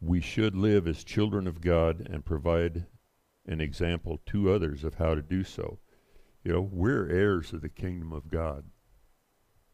We 0.00 0.20
should 0.20 0.54
live 0.54 0.86
as 0.86 1.02
children 1.02 1.48
of 1.48 1.60
God 1.60 2.06
and 2.08 2.24
provide 2.24 2.86
an 3.46 3.60
example 3.60 4.20
to 4.26 4.50
others 4.50 4.84
of 4.84 4.94
how 4.94 5.14
to 5.14 5.22
do 5.22 5.44
so. 5.44 5.78
You 6.44 6.52
know, 6.52 6.60
we're 6.60 7.08
heirs 7.08 7.52
of 7.52 7.62
the 7.62 7.68
kingdom 7.68 8.12
of 8.12 8.28
God. 8.28 8.64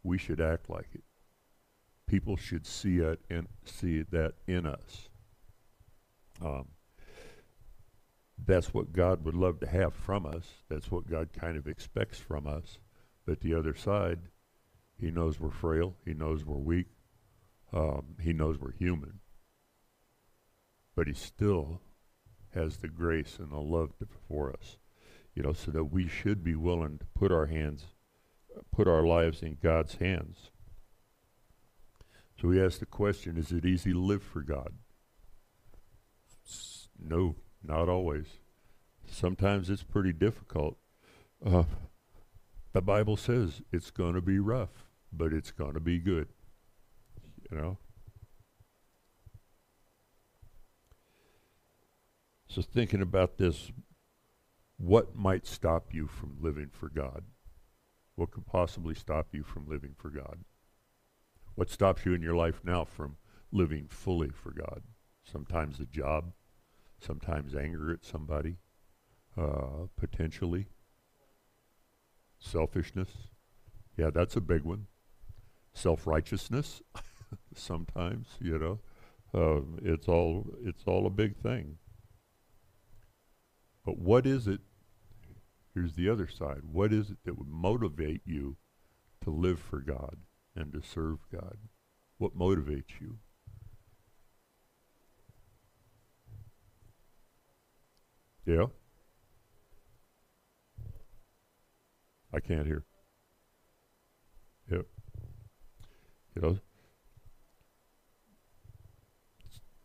We 0.02 0.18
should 0.18 0.40
act 0.40 0.68
like 0.70 0.88
it. 0.94 1.04
People 2.06 2.36
should 2.36 2.66
see 2.66 2.98
it 2.98 3.20
and 3.30 3.46
see 3.64 4.02
that 4.02 4.34
in 4.46 4.66
us. 4.66 5.08
Um, 6.40 6.68
that's 8.44 8.74
what 8.74 8.92
God 8.92 9.24
would 9.24 9.34
love 9.34 9.60
to 9.60 9.66
have 9.66 9.94
from 9.94 10.26
us. 10.26 10.44
That's 10.68 10.90
what 10.90 11.08
God 11.08 11.30
kind 11.32 11.56
of 11.56 11.66
expects 11.66 12.18
from 12.18 12.46
us. 12.46 12.78
But 13.24 13.40
the 13.40 13.54
other 13.54 13.74
side, 13.74 14.18
He 14.98 15.10
knows 15.10 15.38
we're 15.38 15.50
frail. 15.50 15.94
He 16.04 16.14
knows 16.14 16.44
we're 16.44 16.56
weak. 16.56 16.88
Um, 17.72 18.16
he 18.20 18.32
knows 18.32 18.58
we're 18.58 18.72
human. 18.72 19.20
But 20.94 21.06
He 21.06 21.14
still 21.14 21.80
has 22.54 22.78
the 22.78 22.88
grace 22.88 23.38
and 23.38 23.50
the 23.50 23.58
love 23.58 23.96
to, 23.98 24.06
for 24.28 24.50
us. 24.50 24.78
You 25.34 25.42
know, 25.42 25.52
so 25.52 25.70
that 25.70 25.84
we 25.84 26.08
should 26.08 26.44
be 26.44 26.54
willing 26.54 26.98
to 26.98 27.06
put 27.14 27.32
our 27.32 27.46
hands 27.46 27.86
put 28.70 28.88
our 28.88 29.02
lives 29.02 29.42
in 29.42 29.58
God's 29.62 29.96
hands. 29.96 30.50
So 32.40 32.48
we 32.48 32.62
ask 32.62 32.78
the 32.78 32.86
question 32.86 33.36
is 33.36 33.52
it 33.52 33.64
easy 33.64 33.92
to 33.92 34.00
live 34.00 34.22
for 34.22 34.42
God? 34.42 34.72
S- 36.46 36.88
no, 36.98 37.36
not 37.62 37.88
always. 37.88 38.26
Sometimes 39.06 39.70
it's 39.70 39.82
pretty 39.82 40.12
difficult. 40.12 40.76
Uh, 41.44 41.64
the 42.72 42.80
Bible 42.80 43.16
says 43.16 43.62
it's 43.70 43.90
going 43.90 44.14
to 44.14 44.22
be 44.22 44.38
rough, 44.38 44.86
but 45.12 45.32
it's 45.32 45.50
going 45.50 45.74
to 45.74 45.80
be 45.80 45.98
good. 45.98 46.28
You 47.50 47.56
know? 47.56 47.78
So, 52.52 52.60
thinking 52.60 53.00
about 53.00 53.38
this, 53.38 53.72
what 54.76 55.16
might 55.16 55.46
stop 55.46 55.94
you 55.94 56.06
from 56.06 56.36
living 56.38 56.68
for 56.70 56.90
God? 56.90 57.24
What 58.14 58.30
could 58.30 58.44
possibly 58.44 58.94
stop 58.94 59.28
you 59.32 59.42
from 59.42 59.66
living 59.66 59.94
for 59.96 60.10
God? 60.10 60.40
What 61.54 61.70
stops 61.70 62.04
you 62.04 62.12
in 62.12 62.20
your 62.20 62.36
life 62.36 62.60
now 62.62 62.84
from 62.84 63.16
living 63.52 63.86
fully 63.88 64.28
for 64.28 64.50
God? 64.50 64.82
Sometimes 65.24 65.80
a 65.80 65.86
job, 65.86 66.34
sometimes 67.00 67.54
anger 67.54 67.90
at 67.90 68.04
somebody, 68.04 68.56
uh, 69.34 69.86
potentially. 69.96 70.66
Selfishness. 72.38 73.08
Yeah, 73.96 74.10
that's 74.10 74.36
a 74.36 74.42
big 74.42 74.64
one. 74.64 74.88
Self 75.72 76.06
righteousness. 76.06 76.82
sometimes, 77.54 78.36
you 78.42 78.58
know. 78.58 78.80
Um, 79.32 79.78
it's 79.82 80.06
all 80.06 80.54
it's 80.62 80.82
all 80.84 81.06
a 81.06 81.10
big 81.10 81.38
thing. 81.38 81.78
But 83.84 83.98
what 83.98 84.26
is 84.26 84.46
it? 84.46 84.60
Here's 85.74 85.94
the 85.94 86.08
other 86.08 86.28
side. 86.28 86.60
What 86.70 86.92
is 86.92 87.10
it 87.10 87.18
that 87.24 87.38
would 87.38 87.48
motivate 87.48 88.22
you 88.24 88.56
to 89.24 89.30
live 89.30 89.58
for 89.58 89.80
God 89.80 90.18
and 90.54 90.72
to 90.72 90.82
serve 90.82 91.18
God? 91.32 91.56
What 92.18 92.36
motivates 92.36 93.00
you? 93.00 93.18
Yeah? 98.44 98.66
I 102.34 102.40
can't 102.40 102.66
hear. 102.66 102.84
Yep. 104.70 104.86
You 106.34 106.42
know, 106.42 106.58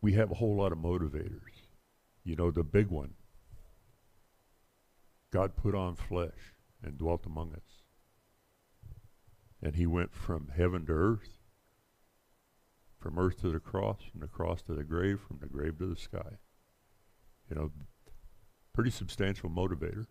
we 0.00 0.12
have 0.14 0.30
a 0.30 0.34
whole 0.34 0.56
lot 0.56 0.72
of 0.72 0.78
motivators. 0.78 1.40
You 2.24 2.36
know, 2.36 2.50
the 2.50 2.62
big 2.62 2.88
one 2.88 3.14
God 5.30 5.56
put 5.56 5.74
on 5.74 5.94
flesh 5.94 6.54
and 6.82 6.96
dwelt 6.96 7.26
among 7.26 7.52
us. 7.52 7.82
And 9.62 9.74
he 9.74 9.86
went 9.86 10.14
from 10.14 10.52
heaven 10.56 10.86
to 10.86 10.92
earth, 10.92 11.38
from 12.98 13.18
earth 13.18 13.40
to 13.40 13.50
the 13.50 13.60
cross, 13.60 13.98
from 14.10 14.20
the 14.20 14.28
cross 14.28 14.62
to 14.62 14.74
the 14.74 14.84
grave, 14.84 15.20
from 15.20 15.38
the 15.40 15.46
grave 15.46 15.78
to 15.78 15.86
the 15.86 15.96
sky. 15.96 16.38
You 17.50 17.56
know, 17.56 17.72
pretty 18.72 18.90
substantial 18.90 19.50
motivator. 19.50 20.06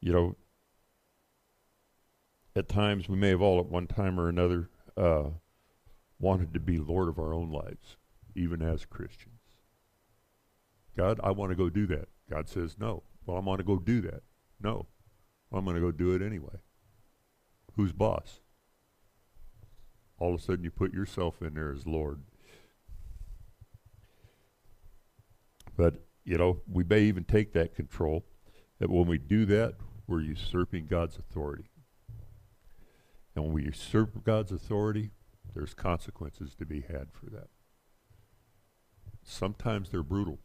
You 0.00 0.12
know, 0.12 0.36
at 2.54 2.68
times 2.68 3.08
we 3.08 3.16
may 3.16 3.30
have 3.30 3.42
all 3.42 3.58
at 3.58 3.66
one 3.66 3.86
time 3.86 4.20
or 4.20 4.28
another 4.28 4.70
uh, 4.96 5.30
wanted 6.18 6.54
to 6.54 6.60
be 6.60 6.78
Lord 6.78 7.08
of 7.08 7.18
our 7.18 7.34
own 7.34 7.50
lives, 7.50 7.96
even 8.34 8.62
as 8.62 8.84
Christians. 8.84 9.35
God, 10.96 11.20
I 11.22 11.30
want 11.30 11.50
to 11.50 11.56
go 11.56 11.68
do 11.68 11.86
that. 11.88 12.08
God 12.30 12.48
says, 12.48 12.76
no. 12.78 13.02
Well, 13.26 13.36
I 13.36 13.40
want 13.40 13.58
to 13.58 13.64
go 13.64 13.78
do 13.78 14.00
that. 14.02 14.22
No. 14.60 14.86
Well, 15.50 15.58
I'm 15.58 15.64
going 15.64 15.76
to 15.76 15.80
go 15.80 15.90
do 15.90 16.14
it 16.14 16.22
anyway. 16.22 16.56
Who's 17.76 17.92
boss? 17.92 18.40
All 20.18 20.34
of 20.34 20.40
a 20.40 20.42
sudden, 20.42 20.64
you 20.64 20.70
put 20.70 20.94
yourself 20.94 21.42
in 21.42 21.54
there 21.54 21.72
as 21.72 21.86
Lord. 21.86 22.22
But, 25.76 26.06
you 26.24 26.38
know, 26.38 26.62
we 26.70 26.84
may 26.84 27.02
even 27.02 27.24
take 27.24 27.52
that 27.52 27.74
control. 27.74 28.24
That 28.78 28.90
when 28.90 29.06
we 29.06 29.18
do 29.18 29.44
that, 29.46 29.74
we're 30.06 30.22
usurping 30.22 30.86
God's 30.86 31.18
authority. 31.18 31.70
And 33.34 33.44
when 33.44 33.52
we 33.52 33.64
usurp 33.64 34.24
God's 34.24 34.52
authority, 34.52 35.10
there's 35.54 35.74
consequences 35.74 36.54
to 36.54 36.64
be 36.64 36.80
had 36.80 37.08
for 37.12 37.26
that. 37.30 37.48
Sometimes 39.22 39.90
they're 39.90 40.02
brutal. 40.02 40.38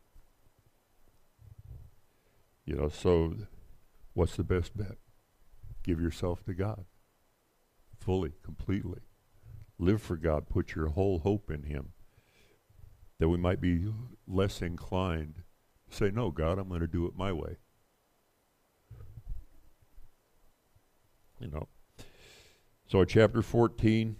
You 2.66 2.76
know, 2.76 2.90
so 2.90 3.36
what's 4.14 4.36
the 4.36 4.44
best 4.44 4.78
bet? 4.78 4.98
Give 5.84 6.00
yourself 6.00 6.44
to 6.46 6.54
God 6.54 6.86
fully, 8.02 8.34
completely. 8.44 9.02
Live 9.78 10.02
for 10.02 10.18
God. 10.18 10.50
Put 10.50 10.76
your 10.76 10.90
whole 10.90 11.20
hope 11.20 11.50
in 11.50 11.64
Him. 11.64 11.94
That 13.20 13.30
we 13.30 13.38
might 13.38 13.62
be 13.62 13.86
less 14.28 14.62
inclined 14.62 15.44
to 15.90 15.96
say, 15.96 16.12
No, 16.12 16.32
God, 16.32 16.58
I'm 16.58 16.68
going 16.68 16.82
to 16.82 16.88
do 16.88 17.06
it 17.06 17.16
my 17.16 17.32
way. 17.32 17.58
You 21.40 21.48
know. 21.48 21.68
So, 22.88 23.02
in 23.02 23.08
chapter 23.08 23.42
14, 23.42 24.18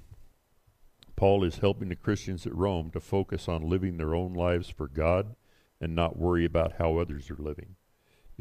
Paul 1.16 1.44
is 1.44 1.58
helping 1.58 1.90
the 1.90 1.96
Christians 1.96 2.48
at 2.48 2.56
Rome 2.56 2.90
to 2.92 3.00
focus 3.00 3.48
on 3.48 3.70
living 3.70 3.98
their 3.98 4.16
own 4.16 4.34
lives 4.34 4.70
for 4.70 4.88
God 4.88 5.36
and 5.80 5.96
not 5.96 6.18
worry 6.18 6.46
about 6.46 6.74
how 6.78 6.98
others 6.98 7.30
are 7.30 7.36
living. 7.36 7.76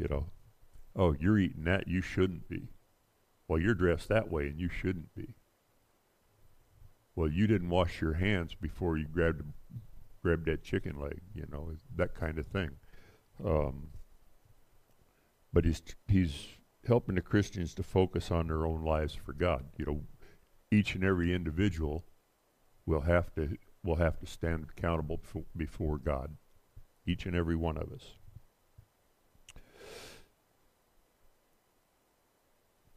You 0.01 0.07
know, 0.09 0.25
oh, 0.95 1.15
you're 1.19 1.37
eating 1.37 1.65
that, 1.65 1.87
you 1.87 2.01
shouldn't 2.01 2.49
be. 2.49 2.69
Well, 3.47 3.59
you're 3.59 3.75
dressed 3.75 4.09
that 4.09 4.31
way 4.31 4.47
and 4.47 4.59
you 4.59 4.67
shouldn't 4.67 5.13
be. 5.13 5.35
Well, 7.15 7.27
you 7.27 7.45
didn't 7.45 7.69
wash 7.69 8.01
your 8.01 8.13
hands 8.13 8.55
before 8.59 8.97
you 8.97 9.05
grabbed 9.05 9.43
grabbed 10.23 10.45
that 10.47 10.63
chicken 10.63 10.99
leg, 10.99 11.21
you 11.35 11.45
know, 11.51 11.73
that 11.95 12.15
kind 12.15 12.39
of 12.39 12.47
thing. 12.47 12.71
Um, 13.45 13.89
but 15.53 15.65
he's 15.65 15.83
he's 16.07 16.47
helping 16.87 17.13
the 17.13 17.21
Christians 17.21 17.75
to 17.75 17.83
focus 17.83 18.31
on 18.31 18.47
their 18.47 18.65
own 18.65 18.83
lives 18.83 19.13
for 19.13 19.33
God. 19.33 19.65
You 19.77 19.85
know, 19.85 20.01
each 20.71 20.95
and 20.95 21.03
every 21.03 21.31
individual 21.31 22.05
will 22.87 23.01
have 23.01 23.31
to 23.35 23.55
will 23.83 23.97
have 23.97 24.19
to 24.19 24.25
stand 24.25 24.65
accountable 24.75 25.17
before, 25.17 25.45
before 25.55 25.97
God. 25.99 26.37
Each 27.05 27.27
and 27.27 27.35
every 27.35 27.55
one 27.55 27.77
of 27.77 27.91
us. 27.91 28.15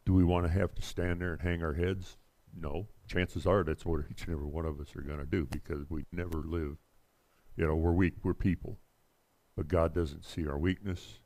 Do 0.06 0.12
we 0.12 0.24
want 0.24 0.46
to 0.46 0.52
have 0.52 0.74
to 0.74 0.82
stand 0.82 1.20
there 1.20 1.32
and 1.32 1.42
hang 1.42 1.62
our 1.62 1.74
heads? 1.74 2.18
No. 2.54 2.88
Chances 3.06 3.46
are 3.46 3.64
that's 3.64 3.84
what 3.84 4.02
each 4.10 4.24
and 4.24 4.34
every 4.34 4.46
one 4.46 4.66
of 4.66 4.80
us 4.80 4.94
are 4.96 5.02
going 5.02 5.18
to 5.18 5.26
do 5.26 5.46
because 5.50 5.88
we 5.88 6.04
never 6.12 6.38
live. 6.38 6.76
You 7.56 7.66
know, 7.66 7.74
we're 7.74 7.92
weak, 7.92 8.14
we're 8.22 8.34
people. 8.34 8.78
But 9.56 9.68
God 9.68 9.94
doesn't 9.94 10.24
see 10.24 10.46
our 10.46 10.58
weakness. 10.58 11.20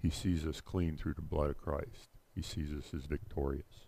He 0.00 0.10
sees 0.10 0.46
us 0.46 0.60
clean 0.60 0.96
through 0.96 1.14
the 1.14 1.22
blood 1.22 1.50
of 1.50 1.58
Christ. 1.58 2.08
He 2.34 2.42
sees 2.42 2.72
us 2.72 2.92
as 2.94 3.04
victorious. 3.04 3.86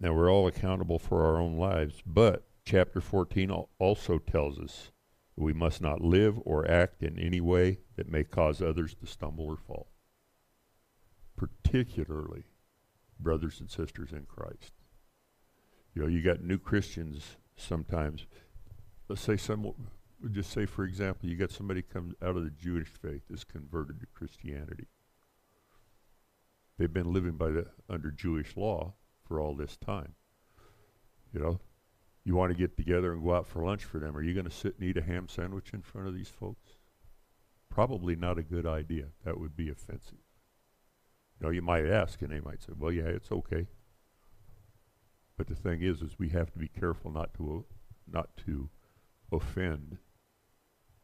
Now, 0.00 0.14
we're 0.14 0.32
all 0.32 0.46
accountable 0.46 0.98
for 0.98 1.26
our 1.26 1.36
own 1.36 1.58
lives, 1.58 2.02
but 2.06 2.44
chapter 2.64 3.02
14 3.02 3.50
also 3.78 4.18
tells 4.18 4.58
us 4.58 4.90
we 5.40 5.52
must 5.52 5.80
not 5.80 6.00
live 6.00 6.38
or 6.44 6.70
act 6.70 7.02
in 7.02 7.18
any 7.18 7.40
way 7.40 7.78
that 7.96 8.10
may 8.10 8.24
cause 8.24 8.60
others 8.60 8.94
to 8.94 9.06
stumble 9.06 9.46
or 9.46 9.56
fall. 9.56 9.88
Particularly 11.36 12.44
brothers 13.18 13.60
and 13.60 13.70
sisters 13.70 14.12
in 14.12 14.26
Christ. 14.26 14.72
You 15.94 16.02
know, 16.02 16.08
you 16.08 16.22
got 16.22 16.42
new 16.42 16.58
Christians 16.58 17.36
sometimes. 17.56 18.26
Let's 19.08 19.22
say 19.22 19.36
some, 19.36 19.72
just 20.30 20.50
say 20.50 20.66
for 20.66 20.84
example, 20.84 21.28
you 21.28 21.36
got 21.36 21.50
somebody 21.50 21.82
comes 21.82 22.14
out 22.22 22.36
of 22.36 22.44
the 22.44 22.50
Jewish 22.50 22.88
faith 22.88 23.22
is 23.30 23.44
converted 23.44 24.00
to 24.00 24.06
Christianity. 24.06 24.86
They've 26.78 26.92
been 26.92 27.12
living 27.12 27.32
by 27.32 27.50
the 27.50 27.66
under 27.88 28.10
Jewish 28.10 28.56
law 28.56 28.94
for 29.26 29.40
all 29.40 29.54
this 29.54 29.76
time. 29.76 30.14
You 31.32 31.40
know, 31.40 31.60
you 32.24 32.34
want 32.34 32.52
to 32.52 32.58
get 32.58 32.76
together 32.76 33.12
and 33.12 33.24
go 33.24 33.34
out 33.34 33.46
for 33.46 33.64
lunch 33.64 33.84
for 33.84 33.98
them, 33.98 34.16
are 34.16 34.22
you 34.22 34.34
going 34.34 34.48
to 34.48 34.50
sit 34.50 34.76
and 34.78 34.88
eat 34.88 34.96
a 34.96 35.02
ham 35.02 35.28
sandwich 35.28 35.72
in 35.72 35.82
front 35.82 36.06
of 36.06 36.14
these 36.14 36.28
folks? 36.28 36.76
Probably 37.70 38.16
not 38.16 38.38
a 38.38 38.42
good 38.42 38.66
idea. 38.66 39.06
That 39.24 39.38
would 39.38 39.56
be 39.56 39.70
offensive. 39.70 40.18
You 41.38 41.46
know, 41.46 41.50
you 41.50 41.62
might 41.62 41.86
ask, 41.86 42.20
and 42.20 42.30
they 42.30 42.40
might 42.40 42.62
say, 42.62 42.72
"Well, 42.76 42.92
yeah, 42.92 43.04
it's 43.04 43.32
okay." 43.32 43.68
But 45.36 45.46
the 45.46 45.54
thing 45.54 45.80
is, 45.80 46.02
is 46.02 46.18
we 46.18 46.28
have 46.30 46.52
to 46.52 46.58
be 46.58 46.68
careful 46.68 47.10
not 47.10 47.32
to 47.34 47.64
not 48.06 48.36
to 48.44 48.68
offend 49.32 49.98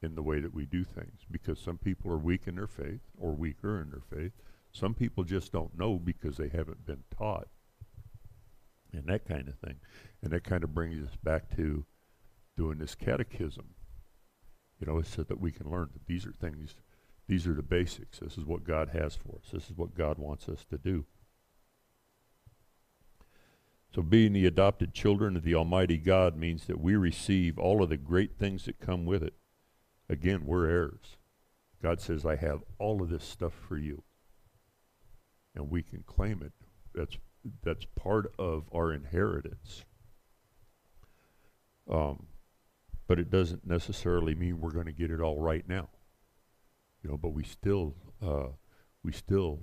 in 0.02 0.14
the 0.14 0.22
way 0.22 0.40
that 0.40 0.52
we 0.52 0.66
do 0.66 0.84
things, 0.84 1.24
because 1.30 1.58
some 1.58 1.78
people 1.78 2.12
are 2.12 2.18
weak 2.18 2.42
in 2.46 2.56
their 2.56 2.66
faith 2.66 3.00
or 3.16 3.32
weaker 3.32 3.80
in 3.80 3.90
their 3.90 4.00
faith. 4.00 4.32
Some 4.72 4.92
people 4.92 5.24
just 5.24 5.52
don't 5.52 5.78
know 5.78 5.98
because 5.98 6.36
they 6.36 6.48
haven't 6.48 6.84
been 6.84 7.04
taught 7.10 7.48
and 8.96 9.06
that 9.06 9.26
kind 9.26 9.48
of 9.48 9.56
thing. 9.58 9.76
And 10.22 10.32
that 10.32 10.44
kind 10.44 10.64
of 10.64 10.74
brings 10.74 11.02
us 11.06 11.16
back 11.22 11.54
to 11.56 11.84
doing 12.56 12.78
this 12.78 12.94
catechism. 12.94 13.74
You 14.80 14.86
know, 14.86 15.00
so 15.02 15.22
that 15.22 15.40
we 15.40 15.52
can 15.52 15.70
learn 15.70 15.88
that 15.92 16.06
these 16.06 16.26
are 16.26 16.32
things, 16.32 16.74
these 17.28 17.46
are 17.46 17.54
the 17.54 17.62
basics. 17.62 18.18
This 18.18 18.36
is 18.36 18.44
what 18.44 18.64
God 18.64 18.90
has 18.90 19.16
for 19.16 19.36
us. 19.36 19.50
This 19.52 19.70
is 19.70 19.76
what 19.76 19.96
God 19.96 20.18
wants 20.18 20.48
us 20.48 20.64
to 20.70 20.76
do. 20.76 21.06
So, 23.94 24.02
being 24.02 24.34
the 24.34 24.44
adopted 24.44 24.92
children 24.92 25.36
of 25.36 25.42
the 25.42 25.54
Almighty 25.54 25.96
God 25.96 26.36
means 26.36 26.66
that 26.66 26.78
we 26.80 26.96
receive 26.96 27.58
all 27.58 27.82
of 27.82 27.88
the 27.88 27.96
great 27.96 28.38
things 28.38 28.66
that 28.66 28.78
come 28.78 29.06
with 29.06 29.22
it. 29.22 29.32
Again, 30.10 30.44
we're 30.44 30.68
heirs. 30.68 31.16
God 31.82 32.00
says, 32.00 32.26
I 32.26 32.36
have 32.36 32.60
all 32.78 33.02
of 33.02 33.08
this 33.08 33.24
stuff 33.24 33.54
for 33.54 33.78
you. 33.78 34.02
And 35.54 35.70
we 35.70 35.82
can 35.82 36.02
claim 36.02 36.42
it. 36.42 36.52
That's, 36.94 37.16
that's 37.62 37.86
part 37.96 38.32
of 38.38 38.64
our 38.74 38.92
inheritance. 38.92 39.84
Um, 41.90 42.26
but 43.06 43.18
it 43.18 43.30
doesn't 43.30 43.66
necessarily 43.66 44.34
mean 44.34 44.60
we're 44.60 44.70
going 44.70 44.86
to 44.86 44.92
get 44.92 45.10
it 45.10 45.20
all 45.20 45.40
right 45.40 45.66
now. 45.68 45.88
You 47.02 47.10
know, 47.10 47.16
but 47.16 47.30
we 47.30 47.44
still, 47.44 47.94
uh, 48.24 48.48
we 49.02 49.12
still 49.12 49.60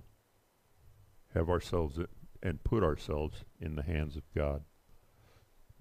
have 1.34 1.50
ourselves 1.50 2.00
and 2.42 2.64
put 2.64 2.84
ourselves 2.84 3.44
in 3.60 3.76
the 3.76 3.84
hands 3.84 4.16
of 4.16 4.24
God. 4.36 4.64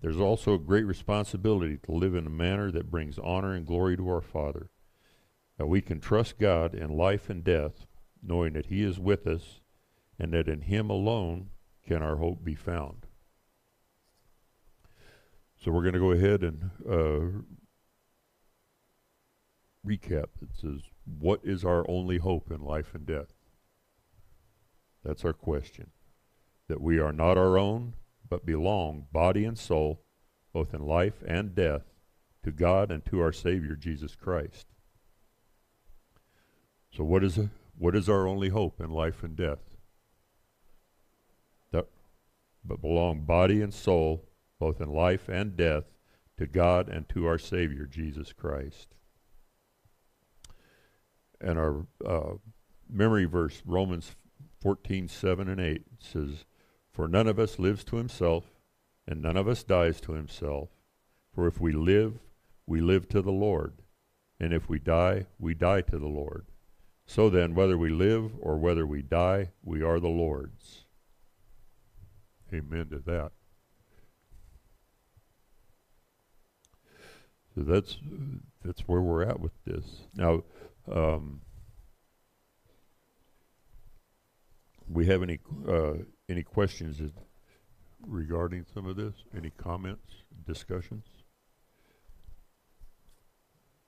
There's 0.00 0.18
also 0.20 0.54
a 0.54 0.58
great 0.58 0.84
responsibility 0.84 1.78
to 1.84 1.92
live 1.92 2.16
in 2.16 2.26
a 2.26 2.30
manner 2.30 2.72
that 2.72 2.90
brings 2.90 3.18
honor 3.18 3.54
and 3.54 3.64
glory 3.64 3.96
to 3.96 4.08
our 4.08 4.20
Father. 4.20 4.70
That 5.58 5.66
we 5.66 5.80
can 5.80 6.00
trust 6.00 6.38
God 6.38 6.74
in 6.74 6.90
life 6.90 7.30
and 7.30 7.44
death, 7.44 7.86
knowing 8.20 8.54
that 8.54 8.66
He 8.66 8.82
is 8.82 8.98
with 8.98 9.26
us 9.28 9.60
and 10.18 10.32
that 10.32 10.48
in 10.48 10.62
Him 10.62 10.90
alone 10.90 11.50
can 11.86 12.02
our 12.02 12.16
hope 12.16 12.44
be 12.44 12.54
found. 12.54 13.06
So 15.62 15.70
we're 15.70 15.82
going 15.82 15.94
to 15.94 16.00
go 16.00 16.10
ahead 16.10 16.42
and 16.42 16.70
uh, 16.88 17.42
recap. 19.86 20.26
It 20.40 20.50
says, 20.60 20.80
What 21.04 21.40
is 21.44 21.64
our 21.64 21.88
only 21.88 22.18
hope 22.18 22.50
in 22.50 22.60
life 22.60 22.94
and 22.94 23.06
death? 23.06 23.32
That's 25.04 25.24
our 25.24 25.32
question. 25.32 25.90
That 26.68 26.80
we 26.80 26.98
are 26.98 27.12
not 27.12 27.36
our 27.36 27.58
own, 27.58 27.94
but 28.28 28.46
belong, 28.46 29.06
body 29.12 29.44
and 29.44 29.58
soul, 29.58 30.02
both 30.52 30.74
in 30.74 30.82
life 30.86 31.22
and 31.26 31.54
death, 31.54 31.82
to 32.44 32.50
God 32.50 32.90
and 32.90 33.04
to 33.06 33.20
our 33.20 33.32
Savior, 33.32 33.76
Jesus 33.76 34.16
Christ. 34.16 34.66
So, 36.92 37.04
what 37.04 37.22
is, 37.22 37.38
what 37.78 37.94
is 37.94 38.08
our 38.08 38.26
only 38.26 38.48
hope 38.48 38.80
in 38.80 38.90
life 38.90 39.22
and 39.22 39.36
death? 39.36 39.71
But 42.64 42.80
belong 42.80 43.24
body 43.24 43.60
and 43.60 43.72
soul 43.72 44.24
both 44.62 44.80
in 44.80 44.88
life 44.88 45.28
and 45.28 45.56
death, 45.56 45.86
to 46.36 46.46
God 46.46 46.88
and 46.88 47.08
to 47.08 47.26
our 47.26 47.36
Savior, 47.36 47.84
Jesus 47.84 48.32
Christ. 48.32 48.94
And 51.40 51.58
our 51.58 51.84
uh, 52.06 52.34
memory 52.88 53.24
verse, 53.24 53.60
Romans 53.66 54.14
14, 54.60 55.08
7 55.08 55.48
and 55.48 55.60
8, 55.60 55.82
says, 55.98 56.44
For 56.92 57.08
none 57.08 57.26
of 57.26 57.40
us 57.40 57.58
lives 57.58 57.82
to 57.86 57.96
himself, 57.96 58.44
and 59.04 59.20
none 59.20 59.36
of 59.36 59.48
us 59.48 59.64
dies 59.64 60.00
to 60.02 60.12
himself. 60.12 60.68
For 61.34 61.48
if 61.48 61.60
we 61.60 61.72
live, 61.72 62.20
we 62.64 62.80
live 62.80 63.08
to 63.08 63.20
the 63.20 63.32
Lord. 63.32 63.82
And 64.38 64.52
if 64.52 64.68
we 64.68 64.78
die, 64.78 65.26
we 65.40 65.54
die 65.54 65.80
to 65.82 65.98
the 65.98 66.06
Lord. 66.06 66.46
So 67.04 67.28
then, 67.28 67.56
whether 67.56 67.76
we 67.76 67.90
live 67.90 68.30
or 68.40 68.58
whether 68.58 68.86
we 68.86 69.02
die, 69.02 69.50
we 69.64 69.82
are 69.82 69.98
the 69.98 70.06
Lord's. 70.06 70.81
Amen 72.52 72.88
to 72.90 72.98
that. 73.06 73.32
So 77.54 77.62
that's 77.62 77.98
that's 78.64 78.80
where 78.82 79.00
we're 79.00 79.24
at 79.24 79.40
with 79.40 79.52
this. 79.64 79.84
Now, 80.14 80.42
um, 80.90 81.42
we 84.88 85.06
have 85.06 85.22
any 85.22 85.38
uh, 85.68 85.94
any 86.28 86.42
questions 86.42 87.00
regarding 88.06 88.64
some 88.72 88.86
of 88.86 88.96
this? 88.96 89.14
Any 89.36 89.50
comments, 89.50 90.14
discussions? 90.46 91.04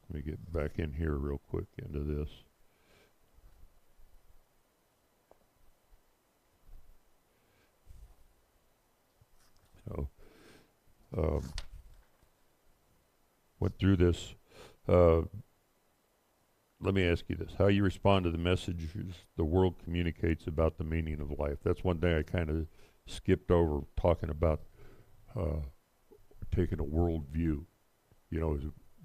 Let 0.09 0.17
me 0.17 0.31
get 0.31 0.53
back 0.53 0.79
in 0.79 0.93
here 0.93 1.15
real 1.15 1.41
quick 1.51 1.67
into 1.79 2.01
this. 2.01 2.29
So, 9.87 10.09
um, 11.17 11.53
went 13.61 13.79
through 13.79 13.97
this. 13.97 14.35
Uh, 14.89 15.23
let 16.81 16.95
me 16.95 17.07
ask 17.07 17.25
you 17.29 17.37
this: 17.37 17.53
How 17.57 17.69
you 17.69 17.83
respond 17.83 18.25
to 18.25 18.31
the 18.31 18.39
messages 18.39 19.15
the 19.37 19.45
world 19.45 19.75
communicates 19.83 20.47
about 20.47 20.79
the 20.79 20.85
meaning 20.85 21.21
of 21.21 21.39
life? 21.39 21.59
That's 21.65 21.85
one 21.85 21.99
thing 21.99 22.15
I 22.15 22.23
kind 22.23 22.51
of 22.51 22.67
skipped 23.07 23.51
over 23.51 23.81
talking 23.97 24.31
about. 24.31 24.61
Uh, 25.37 25.61
taking 26.55 26.81
a 26.81 26.85
world 26.85 27.27
view, 27.31 27.67
you 28.31 28.41
know, 28.41 28.59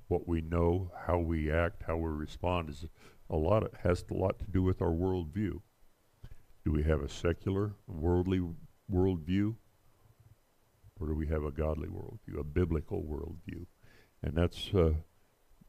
what 0.08 0.28
we 0.28 0.42
know, 0.42 0.92
how 1.06 1.18
we 1.18 1.52
act, 1.52 1.84
how 1.86 1.98
we 1.98 2.10
respond 2.10 2.70
is 2.70 2.86
a 3.30 3.36
lot. 3.36 3.64
Of, 3.64 3.74
has 3.84 4.04
a 4.10 4.14
lot 4.14 4.40
to 4.40 4.46
do 4.46 4.64
with 4.64 4.82
our 4.82 4.92
world 4.92 5.34
view. 5.34 5.62
Do 6.66 6.72
we 6.72 6.84
have 6.84 7.02
a 7.02 7.10
secular, 7.10 7.74
worldly 7.88 8.42
worldview, 8.92 9.56
or 11.00 11.08
do 11.08 11.14
we 11.14 11.28
have 11.28 11.44
a 11.44 11.52
godly 11.52 11.88
worldview, 11.88 12.40
a 12.40 12.44
biblical 12.44 13.04
worldview? 13.04 13.66
and 14.24 14.36
that's 14.36 14.70
uh, 14.74 14.94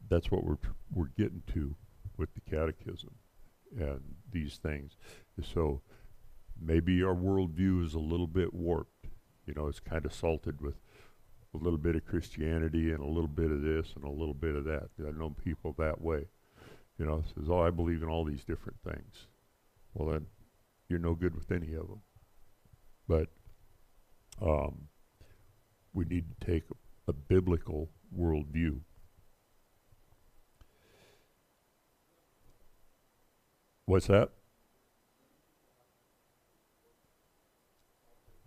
that's 0.09 0.31
what 0.31 0.45
we're 0.45 0.59
we're 0.93 1.11
getting 1.16 1.43
to 1.53 1.74
with 2.16 2.31
the 2.35 2.41
catechism 2.41 3.14
and 3.78 4.01
these 4.31 4.57
things. 4.57 4.97
So 5.55 5.83
maybe 6.61 7.03
our 7.03 7.14
worldview 7.14 7.85
is 7.85 7.95
a 7.95 8.01
little 8.01 8.26
bit 8.26 8.53
warped. 8.53 9.07
You 9.47 9.55
know, 9.55 9.68
it's 9.68 9.81
kind 9.81 10.05
of 10.05 10.12
salted 10.12 10.61
with 10.61 10.74
a 11.55 11.57
little 11.57 11.78
bit 11.78 11.97
of 11.97 12.05
Christianity 12.05 12.91
and 12.91 13.01
a 13.01 13.07
little 13.07 13.28
bit 13.28 13.51
of 13.51 13.62
this 13.62 13.93
and 13.95 14.05
a 14.05 14.11
little 14.11 14.35
bit 14.35 14.55
of 14.55 14.64
that. 14.64 14.89
I 14.99 15.11
know 15.12 15.31
people 15.31 15.74
that 15.78 16.01
way. 16.01 16.26
You 16.99 17.07
know, 17.07 17.24
says, 17.35 17.49
"Oh, 17.49 17.61
I 17.61 17.70
believe 17.70 18.03
in 18.03 18.09
all 18.09 18.24
these 18.24 18.45
different 18.45 18.78
things." 18.85 19.26
Well, 19.95 20.11
then 20.11 20.26
you're 20.89 20.99
no 20.99 21.14
good 21.14 21.35
with 21.35 21.51
any 21.51 21.72
of 21.74 21.89
them. 21.89 22.03
But 23.09 23.28
um, 24.43 24.89
we 25.93 26.05
need 26.05 26.24
to 26.28 26.47
take 26.47 26.64
a, 27.09 27.12
biblical 27.12 27.91
worldview. 28.16 28.78
What's 33.86 34.07
that? 34.07 34.30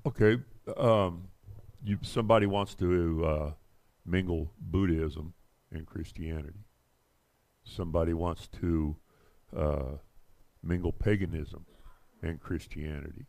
Okay, 0.05 0.37
um, 0.77 1.27
you, 1.83 1.97
somebody 2.01 2.45
wants 2.45 2.73
to 2.75 3.25
uh, 3.25 3.51
mingle 4.05 4.53
Buddhism 4.59 5.33
and 5.73 5.85
Christianity. 5.85 6.63
Somebody 7.65 8.13
wants 8.13 8.47
to 8.61 8.95
uh, 9.55 9.97
mingle 10.63 10.93
paganism 10.93 11.65
and 12.21 12.39
Christianity. 12.39 13.25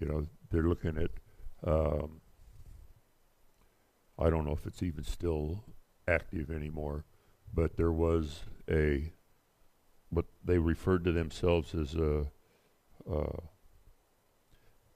You 0.00 0.08
know, 0.08 0.26
they're 0.50 0.68
looking 0.68 0.98
at 0.98 1.10
um, 1.64 2.20
I 4.18 4.30
don't 4.30 4.44
know 4.44 4.52
if 4.52 4.66
it's 4.66 4.82
even 4.82 5.04
still 5.04 5.64
active 6.08 6.50
anymore, 6.50 7.04
but 7.54 7.76
there 7.76 7.92
was 7.92 8.40
a 8.70 9.12
what 10.10 10.24
they 10.44 10.58
referred 10.58 11.04
to 11.04 11.12
themselves 11.12 11.74
as 11.74 11.94
a 11.94 12.26
uh, 13.10 13.40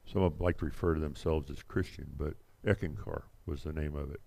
some 0.04 0.22
of 0.22 0.36
them 0.36 0.44
like 0.44 0.58
to 0.58 0.66
refer 0.66 0.94
to 0.94 1.00
themselves 1.00 1.50
as 1.50 1.62
Christian, 1.62 2.12
but 2.16 2.34
Eckankar 2.66 3.22
was 3.46 3.62
the 3.62 3.72
name 3.72 3.96
of 3.96 4.10
it. 4.10 4.20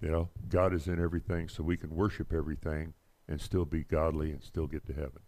You 0.00 0.10
know, 0.10 0.28
God 0.48 0.74
is 0.74 0.86
in 0.86 1.02
everything, 1.02 1.48
so 1.48 1.62
we 1.62 1.76
can 1.76 1.94
worship 1.94 2.32
everything 2.32 2.94
and 3.28 3.40
still 3.40 3.64
be 3.64 3.84
godly 3.84 4.30
and 4.30 4.42
still 4.42 4.66
get 4.66 4.86
to 4.86 4.92
heaven. 4.92 5.22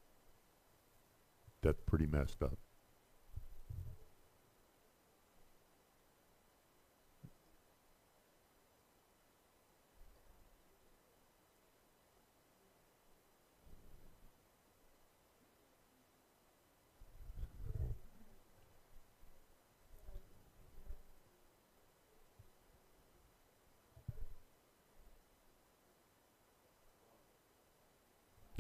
That's 1.63 1.81
pretty 1.87 2.07
messed 2.07 2.43
up. 2.43 2.59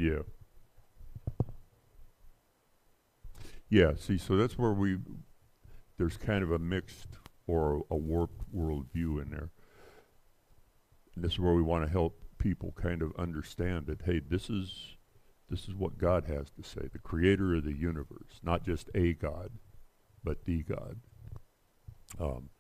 Yeah. 0.00 0.22
Yeah, 3.68 3.92
see, 3.98 4.16
so 4.16 4.34
that's 4.34 4.56
where 4.56 4.72
we, 4.72 4.96
there's 5.98 6.16
kind 6.16 6.42
of 6.42 6.50
a 6.50 6.58
mixed 6.58 7.18
or 7.46 7.82
a 7.90 7.96
warped 7.96 8.50
worldview 8.50 9.20
in 9.22 9.28
there. 9.30 9.50
And 11.14 11.22
this 11.22 11.32
is 11.32 11.38
where 11.38 11.52
we 11.52 11.60
want 11.60 11.84
to 11.84 11.90
help 11.90 12.18
people 12.38 12.72
kind 12.80 13.02
of 13.02 13.12
understand 13.18 13.86
that 13.88 14.00
hey, 14.06 14.20
this 14.20 14.48
is 14.48 14.96
this 15.50 15.68
is 15.68 15.74
what 15.74 15.98
God 15.98 16.24
has 16.24 16.50
to 16.52 16.62
say, 16.62 16.88
the 16.90 16.98
creator 16.98 17.56
of 17.56 17.64
the 17.64 17.74
universe, 17.74 18.40
not 18.42 18.64
just 18.64 18.88
a 18.94 19.12
God, 19.12 19.50
but 20.24 20.44
the 20.44 20.62
God. 20.62 21.00
Um, 22.18 22.50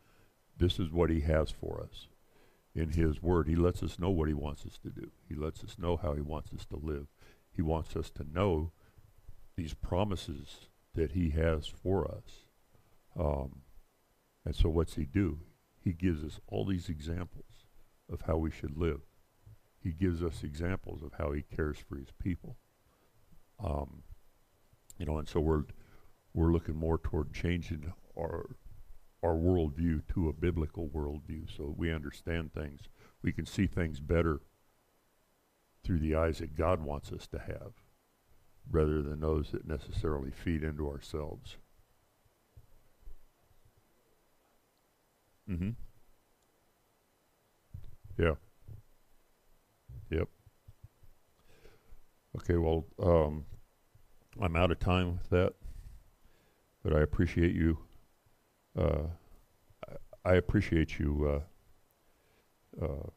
this 0.58 0.78
is 0.78 0.90
what 0.90 1.08
he 1.08 1.20
has 1.20 1.50
for 1.50 1.80
us 1.82 2.08
in 2.74 2.90
his 2.90 3.22
word. 3.22 3.46
He 3.46 3.54
lets 3.56 3.82
us 3.82 3.98
know 3.98 4.10
what 4.10 4.28
he 4.28 4.34
wants 4.34 4.66
us 4.66 4.78
to 4.82 4.90
do. 4.90 5.10
He 5.28 5.34
lets 5.34 5.62
us 5.64 5.76
know 5.78 5.96
how 5.96 6.14
he 6.14 6.20
wants 6.20 6.52
us 6.52 6.64
to 6.66 6.76
live. 6.76 7.06
He 7.52 7.62
wants 7.62 7.96
us 7.96 8.10
to 8.10 8.24
know 8.24 8.72
these 9.56 9.74
promises 9.74 10.68
that 10.94 11.12
he 11.12 11.30
has 11.30 11.66
for 11.66 12.06
us. 12.06 12.46
Um, 13.18 13.62
and 14.44 14.54
so 14.54 14.68
what's 14.68 14.94
he 14.94 15.04
do? 15.04 15.40
He 15.82 15.92
gives 15.92 16.24
us 16.24 16.40
all 16.46 16.64
these 16.64 16.88
examples 16.88 17.44
of 18.10 18.22
how 18.22 18.36
we 18.36 18.50
should 18.50 18.76
live. 18.76 19.00
He 19.82 19.92
gives 19.92 20.22
us 20.22 20.42
examples 20.42 21.02
of 21.02 21.12
how 21.18 21.32
he 21.32 21.42
cares 21.42 21.78
for 21.78 21.96
his 21.96 22.12
people. 22.22 22.56
Um, 23.62 24.02
you 24.98 25.06
know, 25.06 25.18
and 25.18 25.28
so 25.28 25.40
we're 25.40 25.64
we're 26.34 26.52
looking 26.52 26.76
more 26.76 26.98
toward 26.98 27.32
changing 27.32 27.92
our 28.18 28.56
our 29.22 29.34
worldview 29.34 30.02
to 30.14 30.28
a 30.28 30.32
biblical 30.32 30.88
worldview, 30.88 31.54
so 31.54 31.74
we 31.76 31.92
understand 31.92 32.52
things. 32.52 32.82
We 33.22 33.32
can 33.32 33.46
see 33.46 33.66
things 33.66 34.00
better 34.00 34.40
through 35.84 35.98
the 35.98 36.14
eyes 36.14 36.38
that 36.38 36.56
God 36.56 36.82
wants 36.82 37.12
us 37.12 37.26
to 37.28 37.38
have, 37.38 37.72
rather 38.70 39.02
than 39.02 39.20
those 39.20 39.50
that 39.52 39.66
necessarily 39.66 40.30
feed 40.30 40.62
into 40.62 40.88
ourselves. 40.88 41.56
Mm-hmm. 45.48 45.70
Yeah. 48.18 48.34
Yep. 50.10 50.28
Okay, 52.36 52.56
well, 52.56 52.84
um, 53.02 53.44
I'm 54.40 54.54
out 54.54 54.70
of 54.70 54.78
time 54.78 55.18
with 55.18 55.30
that, 55.30 55.54
but 56.84 56.94
I 56.94 57.00
appreciate 57.00 57.54
you. 57.54 57.78
Uh, 58.78 59.02
I, 60.24 60.34
appreciate 60.34 60.98
you 61.00 61.42
uh, 62.80 62.84
uh, 62.84 63.08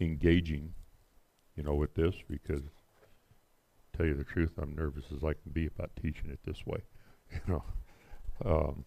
engaging, 0.00 0.72
you 1.56 1.62
know, 1.62 1.74
with 1.74 1.94
this 1.94 2.14
because, 2.28 2.62
tell 3.96 4.06
you 4.06 4.14
the 4.14 4.24
truth, 4.24 4.52
I'm 4.58 4.74
nervous 4.74 5.04
as 5.14 5.22
I 5.22 5.34
can 5.34 5.52
be 5.52 5.66
about 5.66 5.90
teaching 6.00 6.30
it 6.30 6.40
this 6.44 6.64
way, 6.66 6.82
you 7.32 7.40
know. 7.46 7.64
Um, 8.44 8.84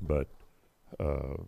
but 0.00 0.28
uh, 1.00 1.42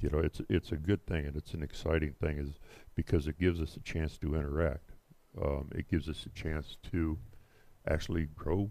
you 0.00 0.10
know, 0.10 0.18
it's 0.18 0.40
it's 0.48 0.72
a 0.72 0.76
good 0.76 1.06
thing 1.06 1.26
and 1.26 1.36
it's 1.36 1.54
an 1.54 1.62
exciting 1.62 2.14
thing, 2.20 2.38
is 2.38 2.58
because 2.94 3.26
it 3.26 3.38
gives 3.38 3.60
us 3.60 3.76
a 3.76 3.80
chance 3.80 4.18
to 4.18 4.34
interact. 4.34 4.92
Um, 5.40 5.70
it 5.74 5.88
gives 5.90 6.08
us 6.08 6.26
a 6.26 6.30
chance 6.30 6.76
to 6.90 7.18
actually 7.88 8.28
grow 8.34 8.70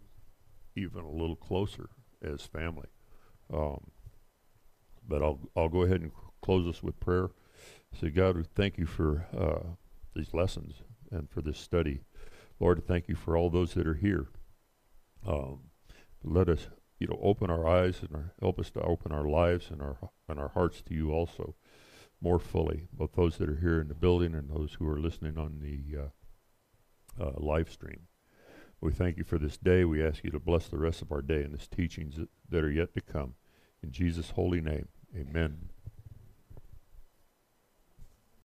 even 0.75 1.03
a 1.03 1.11
little 1.11 1.35
closer 1.35 1.89
as 2.21 2.41
family. 2.41 2.87
Um, 3.53 3.91
but 5.07 5.21
I'll 5.21 5.39
I'll 5.55 5.69
go 5.69 5.83
ahead 5.83 6.01
and 6.01 6.11
close 6.41 6.67
us 6.67 6.83
with 6.83 6.99
prayer. 6.99 7.29
So 7.99 8.09
God, 8.09 8.37
we 8.37 8.43
thank 8.55 8.77
you 8.77 8.85
for 8.85 9.25
uh, 9.35 9.75
these 10.17 10.33
lessons 10.33 10.81
and 11.11 11.29
for 11.29 11.41
this 11.41 11.57
study. 11.57 12.01
Lord, 12.59 12.83
thank 12.85 13.07
you 13.07 13.15
for 13.15 13.37
all 13.37 13.49
those 13.49 13.73
that 13.75 13.87
are 13.87 13.93
here. 13.93 14.27
Um, 15.25 15.69
let 16.23 16.49
us, 16.49 16.67
you 16.99 17.07
know, 17.07 17.19
open 17.21 17.49
our 17.49 17.67
eyes 17.67 18.01
and 18.01 18.13
our, 18.13 18.33
help 18.41 18.59
us 18.59 18.71
to 18.71 18.81
open 18.81 19.11
our 19.11 19.27
lives 19.27 19.69
and 19.69 19.81
our 19.81 19.97
and 20.27 20.39
our 20.39 20.49
hearts 20.49 20.81
to 20.81 20.93
you 20.93 21.11
also 21.11 21.55
more 22.19 22.39
fully, 22.39 22.87
both 22.91 23.13
those 23.13 23.37
that 23.37 23.49
are 23.49 23.59
here 23.59 23.79
in 23.79 23.87
the 23.87 23.93
building 23.93 24.33
and 24.33 24.49
those 24.49 24.73
who 24.73 24.87
are 24.87 24.99
listening 24.99 25.37
on 25.37 25.59
the 25.61 25.99
uh, 25.99 27.23
uh, 27.23 27.33
live 27.37 27.71
stream. 27.71 28.07
We 28.81 28.91
thank 28.91 29.17
you 29.17 29.23
for 29.23 29.37
this 29.37 29.57
day. 29.57 29.85
We 29.85 30.03
ask 30.03 30.23
you 30.23 30.31
to 30.31 30.39
bless 30.39 30.67
the 30.67 30.77
rest 30.77 31.01
of 31.01 31.11
our 31.11 31.21
day 31.21 31.43
and 31.43 31.53
this 31.53 31.67
teachings 31.67 32.19
that 32.49 32.63
are 32.63 32.71
yet 32.71 32.93
to 32.95 33.01
come. 33.01 33.35
In 33.83 33.91
Jesus' 33.91 34.31
holy 34.31 34.61
name, 34.61 34.87
amen 35.15 35.69